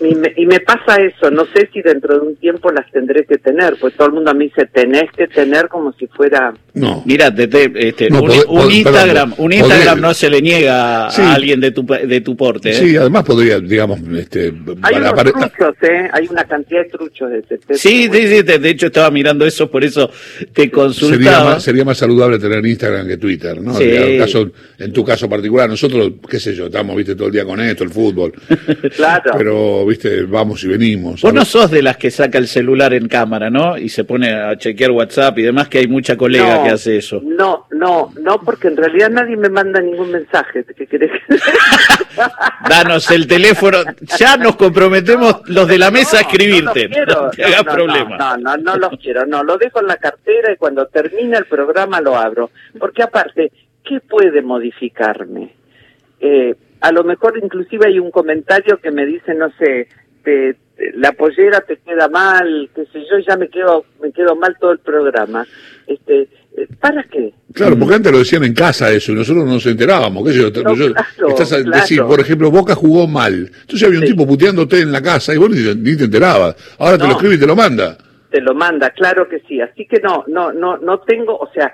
Y, 0.00 0.46
me, 0.46 0.60
pasa 0.60 0.96
eso, 0.96 1.30
no 1.30 1.46
sé 1.54 1.68
si 1.72 1.80
dentro 1.80 2.18
de 2.18 2.26
un 2.26 2.36
tiempo 2.36 2.72
las 2.72 2.90
tendré 2.90 3.24
que 3.24 3.38
tener, 3.38 3.76
pues 3.80 3.94
todo 3.94 4.08
el 4.08 4.14
mundo 4.14 4.32
a 4.32 4.34
mí 4.34 4.46
dice, 4.46 4.66
tenés 4.66 5.10
que 5.16 5.28
tener 5.28 5.68
como 5.68 5.92
si 5.92 6.08
fuera... 6.08 6.52
No. 6.74 7.04
Mira, 7.06 7.32
este, 7.36 8.08
un, 8.12 8.70
Instagram, 8.70 9.34
un 9.38 9.52
Instagram 9.52 10.00
no 10.00 10.12
se 10.12 10.28
le 10.28 10.42
niega 10.42 11.06
a 11.06 11.34
alguien 11.34 11.60
de 11.60 11.70
tu, 11.70 11.86
de 11.86 12.20
tu 12.20 12.36
porte. 12.36 12.70
¿eh? 12.70 12.74
Sí, 12.74 12.96
además 12.96 13.24
podría, 13.24 13.60
digamos... 13.60 14.00
Este, 14.16 14.52
hay 14.82 14.96
unos 14.96 15.14
truchos, 15.14 15.74
¿eh? 15.82 16.08
Hay 16.12 16.26
una 16.28 16.44
cantidad 16.44 16.82
de 16.82 16.88
truchos. 16.88 17.30
De 17.30 17.44
sí, 17.76 18.08
sí, 18.12 18.26
sí, 18.26 18.42
de, 18.42 18.70
hecho 18.70 18.86
estaba 18.86 19.10
mirando 19.12 19.46
eso, 19.46 19.70
por 19.70 19.84
eso 19.84 20.10
te 20.52 20.68
consultaba. 20.68 21.16
Sería 21.16 21.44
más, 21.44 21.62
sería 21.62 21.84
más 21.84 21.98
saludable 21.98 22.38
tener 22.40 22.64
Instagram 22.66 23.06
que 23.06 23.16
Twitter, 23.18 23.60
¿no? 23.60 23.78
En, 23.80 24.18
caso, 24.18 24.50
en 24.78 24.92
tu 24.92 25.04
caso 25.04 25.28
particular, 25.28 25.68
nosotros, 25.68 26.12
qué 26.28 26.40
sé 26.40 26.54
yo, 26.54 26.66
estamos, 26.66 26.96
viste, 26.96 27.14
todo 27.14 27.28
el 27.28 27.32
día 27.32 27.44
con 27.44 27.60
esto, 27.60 27.84
el 27.84 27.90
fútbol. 27.90 28.32
claro. 28.96 29.32
Pero, 29.36 29.86
viste, 29.86 30.22
vamos 30.22 30.62
y 30.64 30.68
venimos. 30.68 31.22
Vos 31.22 31.34
no 31.34 31.44
sos 31.44 31.70
de 31.70 31.82
las 31.82 31.96
que 31.96 32.10
saca 32.10 32.38
el 32.38 32.48
celular 32.48 32.94
en 32.94 33.08
cámara, 33.08 33.50
¿no? 33.50 33.76
Y 33.76 33.88
se 33.88 34.04
pone 34.04 34.32
a 34.32 34.56
chequear 34.56 34.90
WhatsApp 34.90 35.38
y 35.38 35.42
demás, 35.42 35.68
que 35.68 35.78
hay 35.78 35.86
mucha 35.86 36.16
colega 36.16 36.62
que 36.62 36.70
hace 36.70 36.96
eso. 36.96 37.20
No, 37.22 37.66
no, 37.70 38.12
no, 38.20 38.40
porque 38.40 38.68
en 38.68 38.76
realidad 38.76 39.10
nadie 39.10 39.36
me 39.36 39.48
manda 39.48 39.80
ningún 39.80 40.10
mensaje. 40.10 40.64
¿Qué 40.64 40.86
querés? 40.86 41.10
Danos 42.68 43.10
el 43.10 43.26
teléfono. 43.26 43.78
Ya 44.18 44.36
nos 44.36 44.56
comprometemos 44.56 45.42
los 45.46 45.68
de 45.68 45.78
la 45.78 45.90
mesa 45.90 46.18
a 46.18 46.20
escribirte. 46.22 46.88
No, 46.88 47.26
no, 47.26 47.64
problema. 47.64 48.16
no, 48.16 48.36
no, 48.36 48.56
no 48.56 48.76
los 48.76 48.98
quiero. 49.00 49.26
No, 49.26 49.42
lo 49.42 49.56
dejo 49.58 49.80
en 49.80 49.86
la 49.86 49.96
cartera 49.96 50.52
y 50.52 50.56
cuando 50.56 50.86
termina 50.86 51.38
el 51.38 51.46
programa 51.46 52.00
lo 52.00 52.16
abro. 52.16 52.50
Porque 52.78 53.02
aparte, 53.02 53.52
¿qué 53.84 54.00
puede 54.00 54.42
modificarme? 54.42 55.54
Eh, 56.20 56.54
a 56.80 56.92
lo 56.92 57.04
mejor 57.04 57.38
inclusive 57.42 57.86
hay 57.86 57.98
un 57.98 58.10
comentario 58.10 58.78
que 58.80 58.90
me 58.90 59.06
dice, 59.06 59.34
no 59.34 59.50
sé, 59.58 59.88
te, 60.22 60.56
la 60.94 61.12
pollera 61.12 61.60
te 61.60 61.78
queda 61.78 62.08
mal, 62.08 62.70
qué 62.74 62.84
sé 62.92 63.00
yo, 63.00 63.18
ya 63.26 63.36
me 63.36 63.48
quedo, 63.48 63.84
me 64.00 64.12
quedo 64.12 64.36
mal 64.36 64.56
todo 64.60 64.72
el 64.72 64.78
programa. 64.78 65.46
Este, 65.86 66.28
eh, 66.56 66.68
¿Para 66.80 67.02
qué? 67.04 67.32
Claro, 67.52 67.78
porque 67.78 67.94
antes 67.94 68.12
lo 68.12 68.18
decían 68.18 68.44
en 68.44 68.54
casa 68.54 68.90
eso 68.90 69.12
y 69.12 69.16
nosotros 69.16 69.44
no 69.44 69.54
nos 69.54 69.66
enterábamos. 69.66 70.24
¿qué 70.24 70.34
yo, 70.34 70.48
estás 71.28 71.52
a 71.52 71.58
decir, 71.58 72.02
por 72.02 72.20
ejemplo, 72.20 72.50
Boca 72.50 72.74
jugó 72.74 73.06
mal. 73.06 73.50
Entonces 73.60 73.86
había 73.86 74.00
un 74.00 74.06
tipo 74.06 74.26
puteándote 74.26 74.80
en 74.80 74.92
la 74.92 75.02
casa 75.02 75.34
y 75.34 75.38
vos 75.38 75.50
ni, 75.50 75.96
te 75.96 76.04
enterabas. 76.04 76.56
Ahora 76.78 76.98
te 76.98 77.04
lo 77.04 77.12
escribe 77.12 77.34
y 77.34 77.40
te 77.40 77.46
lo 77.46 77.56
manda. 77.56 77.96
Te 78.30 78.40
lo 78.40 78.54
manda, 78.54 78.90
claro 78.90 79.28
que 79.28 79.40
sí. 79.48 79.60
Así 79.60 79.86
que 79.86 80.00
no, 80.00 80.24
no, 80.28 80.52
no, 80.52 80.76
no 80.78 81.00
tengo, 81.00 81.36
o 81.36 81.50
sea, 81.52 81.72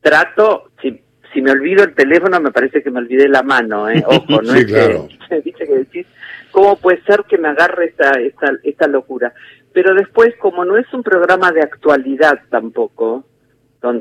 trato, 0.00 0.70
si 0.82 1.00
si 1.32 1.42
me 1.42 1.50
olvido 1.50 1.84
el 1.84 1.94
teléfono, 1.94 2.40
me 2.40 2.50
parece 2.50 2.82
que 2.82 2.90
me 2.90 2.98
olvidé 2.98 3.28
la 3.28 3.42
mano, 3.42 3.88
¿eh? 3.88 4.02
Ojo, 4.06 4.42
no 4.42 4.52
sí, 4.52 4.64
claro. 4.66 5.08
que, 5.28 5.52
que 5.52 5.66
decís, 5.66 6.06
¿cómo 6.50 6.76
puede 6.76 7.02
ser 7.02 7.24
que 7.28 7.38
me 7.38 7.48
agarre 7.48 7.86
esta, 7.86 8.10
esta, 8.20 8.52
esta 8.62 8.86
locura? 8.86 9.32
Pero 9.72 9.94
después, 9.94 10.34
como 10.38 10.64
no 10.64 10.76
es 10.76 10.92
un 10.92 11.02
programa 11.02 11.50
de 11.52 11.62
actualidad 11.62 12.40
tampoco, 12.50 13.24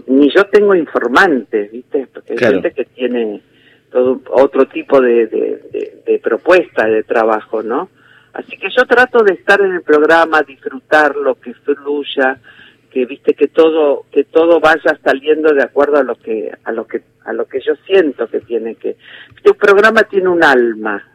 ni 0.07 0.29
yo 0.29 0.45
tengo 0.45 0.75
informantes, 0.75 1.71
¿viste? 1.71 2.07
Porque 2.13 2.33
hay 2.33 2.37
gente 2.37 2.71
que 2.71 2.85
tiene 2.85 3.41
todo 3.89 4.21
otro 4.29 4.67
tipo 4.67 5.01
de, 5.01 5.27
de, 5.27 6.03
de 6.05 6.19
propuesta 6.19 6.85
de 6.85 7.03
trabajo, 7.03 7.63
¿no? 7.63 7.89
Así 8.33 8.57
que 8.57 8.69
yo 8.69 8.85
trato 8.85 9.23
de 9.23 9.33
estar 9.33 9.59
en 9.61 9.73
el 9.73 9.81
programa, 9.81 10.41
disfrutarlo, 10.43 11.35
que 11.35 11.53
fluya, 11.53 12.37
que 12.91 13.05
viste 13.05 13.33
que 13.33 13.47
todo 13.47 14.03
que 14.11 14.25
todo 14.25 14.59
vaya 14.59 14.99
saliendo 15.03 15.53
de 15.53 15.63
acuerdo 15.63 15.97
a 15.97 16.03
lo 16.03 16.15
que 16.15 16.51
a 16.63 16.71
lo 16.71 16.85
que 16.85 17.01
a 17.23 17.33
lo 17.33 17.45
que 17.45 17.59
yo 17.61 17.73
siento 17.87 18.27
que 18.27 18.41
tiene 18.41 18.75
que 18.75 18.97
este 19.35 19.53
programa 19.53 20.03
tiene 20.03 20.27
un 20.29 20.43
alma. 20.43 21.07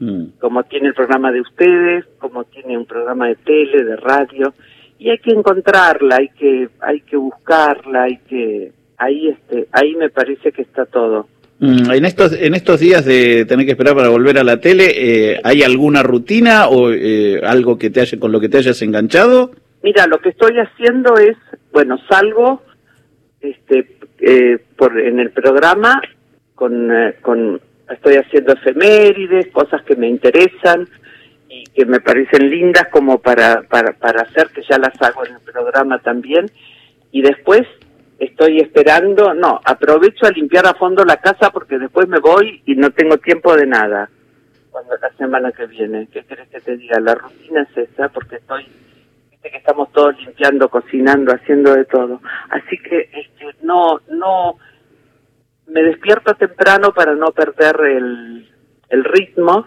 Mm. 0.00 0.38
como 0.38 0.62
tiene 0.62 0.88
el 0.88 0.94
programa 0.94 1.32
de 1.32 1.40
ustedes 1.40 2.04
como 2.18 2.44
tiene 2.44 2.78
un 2.78 2.86
programa 2.86 3.26
de 3.26 3.34
tele 3.34 3.82
de 3.82 3.96
radio 3.96 4.54
y 4.96 5.10
hay 5.10 5.18
que 5.18 5.32
encontrarla 5.32 6.18
hay 6.18 6.28
que 6.28 6.68
hay 6.80 7.00
que 7.00 7.16
buscarla 7.16 8.04
hay 8.04 8.18
que 8.28 8.72
ahí 8.96 9.28
este 9.28 9.66
ahí 9.72 9.96
me 9.96 10.08
parece 10.08 10.52
que 10.52 10.62
está 10.62 10.86
todo. 10.86 11.26
Mm, 11.58 11.90
en 11.90 12.04
estos 12.04 12.32
en 12.32 12.54
estos 12.54 12.78
días 12.78 13.04
de 13.04 13.44
tener 13.44 13.66
que 13.66 13.72
esperar 13.72 13.96
para 13.96 14.08
volver 14.08 14.38
a 14.38 14.44
la 14.44 14.60
tele 14.60 14.92
eh, 14.94 15.40
hay 15.42 15.64
alguna 15.64 16.04
rutina 16.04 16.68
o 16.68 16.92
eh, 16.92 17.40
algo 17.42 17.76
que 17.76 17.90
te 17.90 18.00
haya 18.00 18.20
con 18.20 18.30
lo 18.30 18.38
que 18.38 18.48
te 18.48 18.58
hayas 18.58 18.80
enganchado 18.82 19.50
Mira, 19.82 20.06
lo 20.06 20.18
que 20.18 20.30
estoy 20.30 20.58
haciendo 20.58 21.14
es, 21.16 21.36
bueno, 21.72 21.98
salgo 22.08 22.62
este, 23.40 23.98
eh, 24.20 24.58
por, 24.76 24.98
en 24.98 25.20
el 25.20 25.30
programa 25.30 26.00
con, 26.54 26.90
eh, 26.92 27.16
con, 27.22 27.60
estoy 27.88 28.16
haciendo 28.16 28.52
efemérides, 28.54 29.48
cosas 29.52 29.82
que 29.82 29.94
me 29.94 30.08
interesan 30.08 30.88
y 31.48 31.64
que 31.64 31.86
me 31.86 32.00
parecen 32.00 32.50
lindas 32.50 32.88
como 32.90 33.20
para, 33.20 33.62
para, 33.62 33.92
para 33.92 34.22
hacer, 34.22 34.48
que 34.48 34.62
ya 34.68 34.78
las 34.78 35.00
hago 35.00 35.24
en 35.24 35.34
el 35.34 35.40
programa 35.40 36.00
también. 36.00 36.50
Y 37.12 37.22
después 37.22 37.62
estoy 38.18 38.58
esperando, 38.58 39.32
no, 39.34 39.60
aprovecho 39.64 40.26
a 40.26 40.30
limpiar 40.30 40.66
a 40.66 40.74
fondo 40.74 41.04
la 41.04 41.18
casa 41.18 41.50
porque 41.50 41.78
después 41.78 42.08
me 42.08 42.18
voy 42.18 42.60
y 42.66 42.74
no 42.74 42.90
tengo 42.90 43.18
tiempo 43.18 43.54
de 43.56 43.66
nada. 43.66 44.10
Cuando 44.70 44.96
la 44.96 45.10
semana 45.16 45.52
que 45.52 45.66
viene, 45.66 46.08
¿qué 46.12 46.24
querés 46.24 46.48
que 46.48 46.60
te 46.60 46.76
diga? 46.76 47.00
La 47.00 47.14
rutina 47.14 47.62
es 47.62 47.88
esa 47.88 48.08
porque 48.08 48.36
estoy 48.36 48.66
que 49.50 49.58
estamos 49.58 49.92
todos 49.92 50.16
limpiando, 50.20 50.68
cocinando, 50.68 51.32
haciendo 51.32 51.74
de 51.74 51.84
todo. 51.84 52.20
Así 52.50 52.76
que 52.78 53.08
este, 53.12 53.46
no, 53.62 54.00
no, 54.10 54.56
me 55.66 55.82
despierto 55.82 56.34
temprano 56.34 56.92
para 56.92 57.14
no 57.14 57.32
perder 57.32 57.76
el, 57.80 58.48
el 58.88 59.04
ritmo 59.04 59.66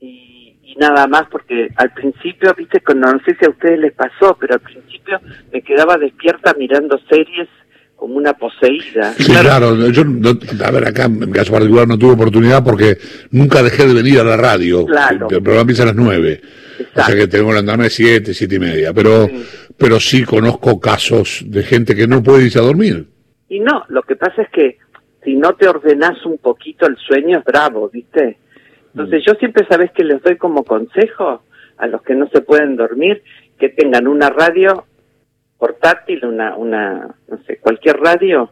y, 0.00 0.58
y, 0.62 0.76
nada 0.76 1.06
más 1.06 1.24
porque 1.30 1.68
al 1.76 1.92
principio, 1.92 2.54
viste, 2.56 2.82
no 2.94 3.10
sé 3.24 3.36
si 3.38 3.46
a 3.46 3.50
ustedes 3.50 3.78
les 3.78 3.92
pasó, 3.92 4.36
pero 4.38 4.54
al 4.54 4.60
principio 4.60 5.20
me 5.52 5.62
quedaba 5.62 5.96
despierta 5.96 6.54
mirando 6.58 6.98
series 7.08 7.48
como 7.96 8.16
una 8.16 8.34
poseída. 8.34 9.14
Sí, 9.14 9.32
claro, 9.32 9.88
yo, 9.88 10.02
a 10.64 10.70
ver, 10.70 10.88
acá 10.88 11.04
en 11.04 11.30
caso 11.32 11.52
particular 11.52 11.88
no 11.88 11.98
tuve 11.98 12.12
oportunidad 12.12 12.62
porque 12.62 12.98
nunca 13.30 13.62
dejé 13.62 13.86
de 13.86 13.94
venir 13.94 14.20
a 14.20 14.24
la 14.24 14.36
radio. 14.36 14.84
Claro. 14.84 15.28
El, 15.30 15.42
programa 15.42 15.60
empieza 15.62 15.84
a 15.84 15.86
las 15.86 15.96
nueve. 15.96 16.40
O 16.96 17.02
sea 17.02 17.14
que 17.14 17.26
tengo 17.26 17.50
que 17.50 17.58
andarme 17.58 17.90
siete, 17.90 18.34
siete 18.34 18.56
y 18.56 18.58
media. 18.60 18.92
Pero 18.92 19.26
sí. 19.26 19.46
pero 19.76 20.00
sí 20.00 20.24
conozco 20.24 20.80
casos 20.80 21.42
de 21.46 21.62
gente 21.62 21.94
que 21.94 22.06
no 22.06 22.22
puede 22.22 22.44
irse 22.44 22.58
a 22.58 22.62
dormir. 22.62 23.06
Y 23.48 23.60
no, 23.60 23.84
lo 23.88 24.02
que 24.02 24.16
pasa 24.16 24.42
es 24.42 24.48
que 24.50 24.78
si 25.22 25.34
no 25.34 25.54
te 25.54 25.68
ordenás 25.68 26.24
un 26.26 26.38
poquito 26.38 26.86
el 26.86 26.96
sueño 26.96 27.38
es 27.38 27.44
bravo, 27.44 27.88
¿viste? 27.88 28.38
Entonces 28.94 29.22
mm. 29.22 29.26
yo 29.26 29.34
siempre 29.38 29.66
sabes 29.68 29.90
que 29.92 30.04
les 30.04 30.22
doy 30.22 30.36
como 30.36 30.64
consejo 30.64 31.42
a 31.76 31.86
los 31.86 32.02
que 32.02 32.14
no 32.14 32.28
se 32.28 32.40
pueden 32.40 32.76
dormir 32.76 33.22
que 33.58 33.68
tengan 33.68 34.06
una 34.06 34.30
radio 34.30 34.86
portátil, 35.58 36.24
una, 36.24 36.56
una, 36.56 37.14
no 37.28 37.38
sé, 37.46 37.58
cualquier 37.58 37.96
radio, 37.98 38.50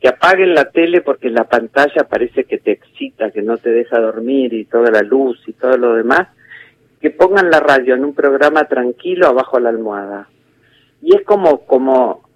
que 0.00 0.08
apaguen 0.08 0.54
la 0.54 0.70
tele 0.70 1.00
porque 1.00 1.28
la 1.30 1.44
pantalla 1.44 2.04
parece 2.08 2.44
que 2.44 2.58
te 2.58 2.72
excita, 2.72 3.30
que 3.30 3.42
no 3.42 3.58
te 3.58 3.70
deja 3.70 3.98
dormir 3.98 4.52
y 4.54 4.64
toda 4.64 4.90
la 4.90 5.02
luz 5.02 5.42
y 5.46 5.52
todo 5.52 5.76
lo 5.76 5.94
demás, 5.94 6.28
que 7.00 7.10
pongan 7.10 7.50
la 7.50 7.60
radio 7.60 7.94
en 7.94 8.04
un 8.04 8.14
programa 8.14 8.64
tranquilo 8.64 9.26
abajo 9.26 9.56
de 9.56 9.62
la 9.62 9.70
almohada. 9.70 10.28
Y 11.02 11.16
es 11.16 11.22
como, 11.24 11.64
como, 11.64 12.28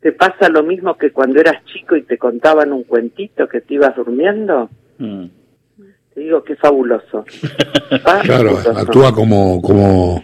te 0.00 0.12
pasa 0.12 0.48
lo 0.48 0.62
mismo 0.62 0.96
que 0.96 1.12
cuando 1.12 1.40
eras 1.40 1.64
chico 1.66 1.96
y 1.96 2.02
te 2.02 2.18
contaban 2.18 2.72
un 2.72 2.82
cuentito 2.82 3.48
que 3.48 3.60
te 3.60 3.74
ibas 3.74 3.94
durmiendo. 3.94 4.68
Mm. 4.98 5.26
Te 6.14 6.20
digo 6.20 6.42
que 6.42 6.54
es 6.54 6.58
fabuloso. 6.58 7.24
claro, 8.24 8.58
actúa 8.74 9.12
como, 9.12 9.62
como 9.62 10.22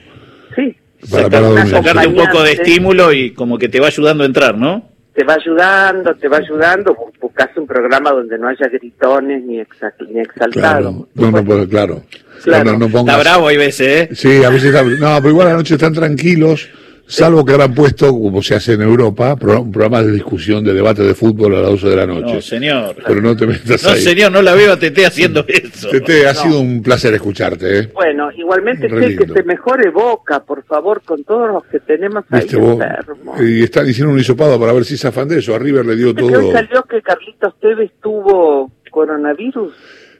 para, 1.10 1.66
sacarte 1.66 2.08
un 2.08 2.16
poco 2.16 2.42
de 2.42 2.52
estímulo 2.52 3.12
y 3.12 3.32
como 3.32 3.58
que 3.58 3.68
te 3.68 3.80
va 3.80 3.88
ayudando 3.88 4.24
a 4.24 4.26
entrar, 4.26 4.56
¿no? 4.56 4.93
Te 5.14 5.24
va 5.24 5.34
ayudando, 5.34 6.14
te 6.16 6.28
va 6.28 6.38
ayudando. 6.38 6.96
Buscas 7.20 7.50
un 7.56 7.66
programa 7.66 8.10
donde 8.10 8.36
no 8.36 8.48
haya 8.48 8.68
gritones 8.68 9.44
ni, 9.44 9.56
ni 9.56 10.20
exaltados. 10.20 10.52
Claro, 10.52 11.08
no, 11.14 11.30
no, 11.30 11.68
claro. 11.68 12.02
claro. 12.42 12.78
No, 12.78 12.86
Está 12.86 13.18
bravo 13.18 13.48
hay 13.48 13.56
veces, 13.56 14.10
¿eh? 14.10 14.14
Sí, 14.14 14.42
a 14.42 14.50
veces 14.50 14.74
está... 14.74 14.82
No, 14.82 15.16
pero 15.18 15.30
igual 15.30 15.46
a 15.46 15.50
la 15.50 15.56
noche 15.58 15.74
están 15.74 15.92
tranquilos 15.92 16.68
Salvo 17.06 17.44
que 17.44 17.52
habrán 17.52 17.74
puesto, 17.74 18.08
como 18.08 18.42
se 18.42 18.54
hace 18.54 18.72
en 18.72 18.82
Europa, 18.82 19.34
un 19.34 19.70
programa 19.70 20.02
de 20.02 20.12
discusión, 20.12 20.64
de 20.64 20.72
debate 20.72 21.02
de 21.02 21.14
fútbol 21.14 21.54
a 21.54 21.60
las 21.60 21.70
12 21.72 21.88
de 21.88 21.96
la 21.96 22.06
noche. 22.06 22.34
No, 22.34 22.40
señor. 22.40 22.96
Pero 23.06 23.20
no 23.20 23.36
te 23.36 23.46
metas 23.46 23.82
no, 23.82 23.90
señor, 23.90 24.32
no 24.32 24.40
la 24.40 24.54
veo 24.54 24.72
a 24.72 24.78
Tete 24.78 25.04
haciendo 25.04 25.44
eso. 25.46 25.90
Tete, 25.90 26.26
ha 26.26 26.34
sido 26.34 26.60
un 26.60 26.82
placer 26.82 27.12
escucharte. 27.14 27.78
¿eh? 27.78 27.90
Bueno, 27.92 28.30
igualmente 28.32 28.88
sé 28.88 29.16
que 29.16 29.26
se 29.26 29.42
mejore 29.42 29.90
Boca, 29.90 30.42
por 30.44 30.64
favor, 30.64 31.02
con 31.02 31.22
todos 31.24 31.48
los 31.48 31.64
que 31.66 31.80
tenemos 31.80 32.24
ahí 32.30 32.42
enfermos. 32.42 33.40
Y 33.40 33.62
están 33.62 33.88
hicieron 33.88 34.14
un 34.14 34.20
hisopado 34.20 34.58
para 34.58 34.72
ver 34.72 34.84
si 34.84 34.96
zafan 34.96 35.28
de 35.28 35.38
eso. 35.38 35.54
A 35.54 35.58
River 35.58 35.84
le 35.84 35.96
dio 35.96 36.14
todo. 36.14 36.52
salió 36.52 36.82
que 36.84 37.02
Carlitos 37.02 37.54
Tevez 37.60 37.90
tuvo 38.02 38.72
coronavirus? 38.94 39.74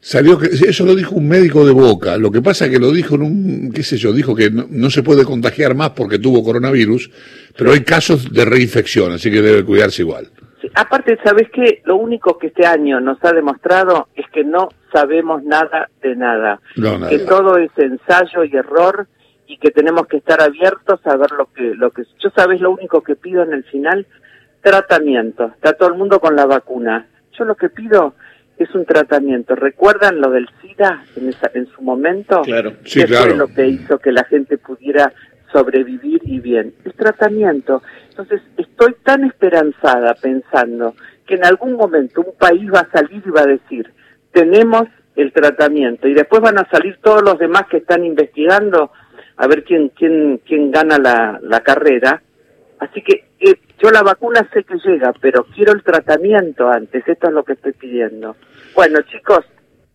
Salió 0.04 0.38
que 0.38 0.48
eso 0.48 0.84
lo 0.84 0.94
dijo 0.94 1.14
un 1.14 1.26
médico 1.26 1.64
de 1.64 1.72
Boca. 1.72 2.18
Lo 2.18 2.30
que 2.30 2.42
pasa 2.42 2.66
es 2.66 2.70
que 2.70 2.78
lo 2.78 2.90
dijo 2.90 3.14
en 3.14 3.22
un, 3.22 3.72
qué 3.74 3.82
sé 3.82 3.96
yo, 3.96 4.12
dijo 4.12 4.36
que 4.36 4.50
no, 4.50 4.90
se 4.90 5.02
puede 5.02 5.24
contagiar 5.24 5.74
más 5.74 5.90
porque 5.92 6.18
tuvo 6.18 6.44
coronavirus, 6.44 7.10
pero 7.56 7.72
hay 7.72 7.84
casos 7.84 8.30
de 8.30 8.44
reinfección, 8.44 9.12
así 9.12 9.30
que 9.30 9.40
debe 9.40 9.64
cuidarse 9.64 10.02
igual. 10.02 10.28
Aparte, 10.74 11.18
¿sabes 11.24 11.48
qué? 11.50 11.80
Lo 11.86 11.96
único 11.96 12.36
que 12.36 12.48
este 12.48 12.66
año 12.66 13.00
nos 13.00 13.16
ha 13.24 13.32
demostrado 13.32 14.08
es 14.14 14.26
que 14.30 14.44
no 14.44 14.68
sabemos 14.92 15.42
nada 15.42 15.88
de 16.02 16.14
nada. 16.14 16.60
Que 17.08 17.20
todo 17.20 17.56
es 17.56 17.70
ensayo 17.78 18.44
y 18.44 18.54
error 18.54 19.08
y 19.46 19.56
que 19.56 19.70
tenemos 19.70 20.06
que 20.06 20.18
estar 20.18 20.42
abiertos 20.42 21.00
a 21.06 21.16
ver 21.16 21.30
lo 21.30 21.46
que, 21.46 21.74
lo 21.74 21.90
que, 21.92 22.02
yo 22.22 22.28
sabes 22.36 22.60
lo 22.60 22.72
único 22.72 23.02
que 23.02 23.16
pido 23.16 23.42
en 23.42 23.54
el 23.54 23.64
final, 23.64 24.06
tratamiento. 24.60 25.46
Está 25.46 25.72
todo 25.72 25.88
el 25.88 25.94
mundo 25.94 26.20
con 26.20 26.36
la 26.36 26.44
vacuna. 26.44 27.06
Yo 27.38 27.46
lo 27.46 27.54
que 27.54 27.70
pido 27.70 28.14
es 28.58 28.74
un 28.74 28.84
tratamiento. 28.84 29.54
¿Recuerdan 29.54 30.20
lo 30.20 30.30
del 30.30 30.48
SIDA 30.60 31.04
en, 31.16 31.34
en 31.54 31.66
su 31.66 31.82
momento? 31.82 32.42
Claro, 32.42 32.74
sí, 32.84 33.00
¿Qué 33.00 33.08
fue 33.08 33.36
lo 33.36 33.48
que 33.48 33.66
hizo 33.66 33.98
que 33.98 34.12
la 34.12 34.24
gente 34.24 34.58
pudiera 34.58 35.12
sobrevivir 35.52 36.20
y 36.24 36.40
bien? 36.40 36.74
El 36.84 36.94
tratamiento. 36.94 37.82
Entonces, 38.10 38.42
estoy 38.56 38.94
tan 39.02 39.24
esperanzada 39.24 40.14
pensando 40.14 40.94
que 41.26 41.34
en 41.34 41.44
algún 41.44 41.72
momento 41.72 42.20
un 42.20 42.36
país 42.38 42.70
va 42.72 42.80
a 42.80 42.90
salir 42.90 43.22
y 43.24 43.30
va 43.30 43.42
a 43.42 43.46
decir, 43.46 43.90
tenemos 44.32 44.84
el 45.16 45.32
tratamiento 45.32 46.08
y 46.08 46.14
después 46.14 46.42
van 46.42 46.58
a 46.58 46.68
salir 46.70 46.98
todos 47.02 47.22
los 47.22 47.38
demás 47.38 47.66
que 47.70 47.78
están 47.78 48.04
investigando 48.04 48.90
a 49.36 49.46
ver 49.46 49.64
quién 49.64 49.90
quién 49.90 50.40
quién 50.44 50.70
gana 50.70 50.98
la, 50.98 51.38
la 51.42 51.60
carrera. 51.60 52.22
Así 52.78 53.02
que 53.02 53.23
yo 53.82 53.90
la 53.90 54.02
vacuna 54.02 54.48
sé 54.52 54.64
que 54.64 54.76
llega, 54.84 55.12
pero 55.20 55.44
quiero 55.54 55.72
el 55.72 55.82
tratamiento 55.82 56.68
antes. 56.68 57.06
Esto 57.06 57.28
es 57.28 57.32
lo 57.34 57.44
que 57.44 57.54
estoy 57.54 57.72
pidiendo. 57.72 58.36
Bueno, 58.74 59.00
chicos, 59.02 59.44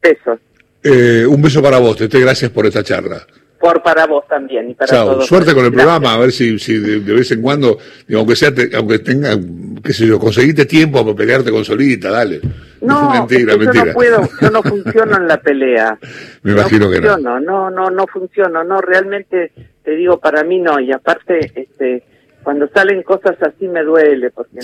besos. 0.01 0.39
Eh, 0.83 1.25
un 1.25 1.41
beso 1.41 1.61
para 1.61 1.79
vos, 1.79 1.97
Tete, 1.97 2.19
gracias 2.19 2.51
por 2.51 2.65
esta 2.65 2.83
charla. 2.83 3.25
Por 3.59 3.83
para 3.83 4.05
vos 4.05 4.25
también 4.27 4.69
y 4.69 4.73
para 4.73 4.89
Chao. 4.89 5.21
Suerte 5.21 5.53
con 5.53 5.65
el 5.65 5.73
programa, 5.73 6.13
a 6.13 6.17
ver 6.17 6.31
si, 6.31 6.57
si 6.59 6.77
de, 6.77 7.13
vez 7.13 7.29
en 7.31 7.41
cuando, 7.41 7.77
aunque 8.15 8.37
sea, 8.37 8.53
aunque 8.75 8.99
tenga, 8.99 9.37
qué 9.83 9.91
sé 9.91 10.07
yo, 10.07 10.17
conseguiste 10.17 10.65
tiempo 10.65 11.03
para 11.03 11.15
pelearte 11.17 11.51
con 11.51 11.65
Solita, 11.65 12.09
dale. 12.09 12.39
No, 12.79 13.11
mentira, 13.11 13.57
mentira. 13.57 13.83
Yo 13.83 13.85
no 13.87 13.93
puedo, 13.93 14.29
yo 14.41 14.49
no 14.49 14.63
funciono 14.63 15.17
en 15.17 15.27
la 15.27 15.41
pelea. 15.41 15.99
Me 16.43 16.53
imagino 16.53 16.89
que 16.89 17.01
no. 17.01 17.17
No, 17.17 17.39
no, 17.41 17.69
no, 17.69 17.89
no 17.89 18.07
funciono, 18.07 18.63
no, 18.63 18.79
realmente 18.79 19.51
te 19.83 19.91
digo, 19.91 20.19
para 20.19 20.45
mí 20.45 20.59
no, 20.59 20.79
y 20.79 20.93
aparte, 20.93 21.51
este, 21.53 22.03
cuando 22.43 22.69
salen 22.73 23.03
cosas 23.03 23.35
así 23.41 23.67
me 23.67 23.83
duele, 23.83 24.31
porque 24.31 24.59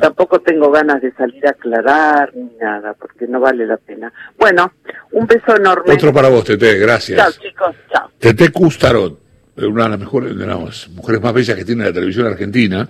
tampoco 0.00 0.40
tengo 0.40 0.70
ganas 0.70 1.00
de 1.00 1.12
salir 1.12 1.46
a 1.46 1.50
aclarar 1.50 2.34
ni 2.34 2.50
nada, 2.60 2.94
porque 2.94 3.26
no 3.26 3.40
vale 3.40 3.66
la 3.66 3.76
pena. 3.76 4.12
Bueno, 4.38 4.72
un 5.12 5.26
beso 5.26 5.56
enorme. 5.56 5.94
Otro 5.94 6.12
para 6.12 6.28
vos, 6.28 6.44
Tete, 6.44 6.78
gracias. 6.78 7.18
Chao, 7.18 7.30
chicos, 7.42 7.76
chao. 7.92 8.10
Tete 8.18 8.50
Custarot, 8.50 9.18
una 9.56 9.84
de 9.84 9.90
las 9.90 9.98
mejores, 9.98 10.36
de 10.36 10.46
las 10.46 10.88
mujeres 10.90 11.22
más 11.22 11.32
bellas 11.32 11.56
que 11.56 11.64
tiene 11.64 11.84
la 11.84 11.92
televisión 11.92 12.26
argentina. 12.26 12.82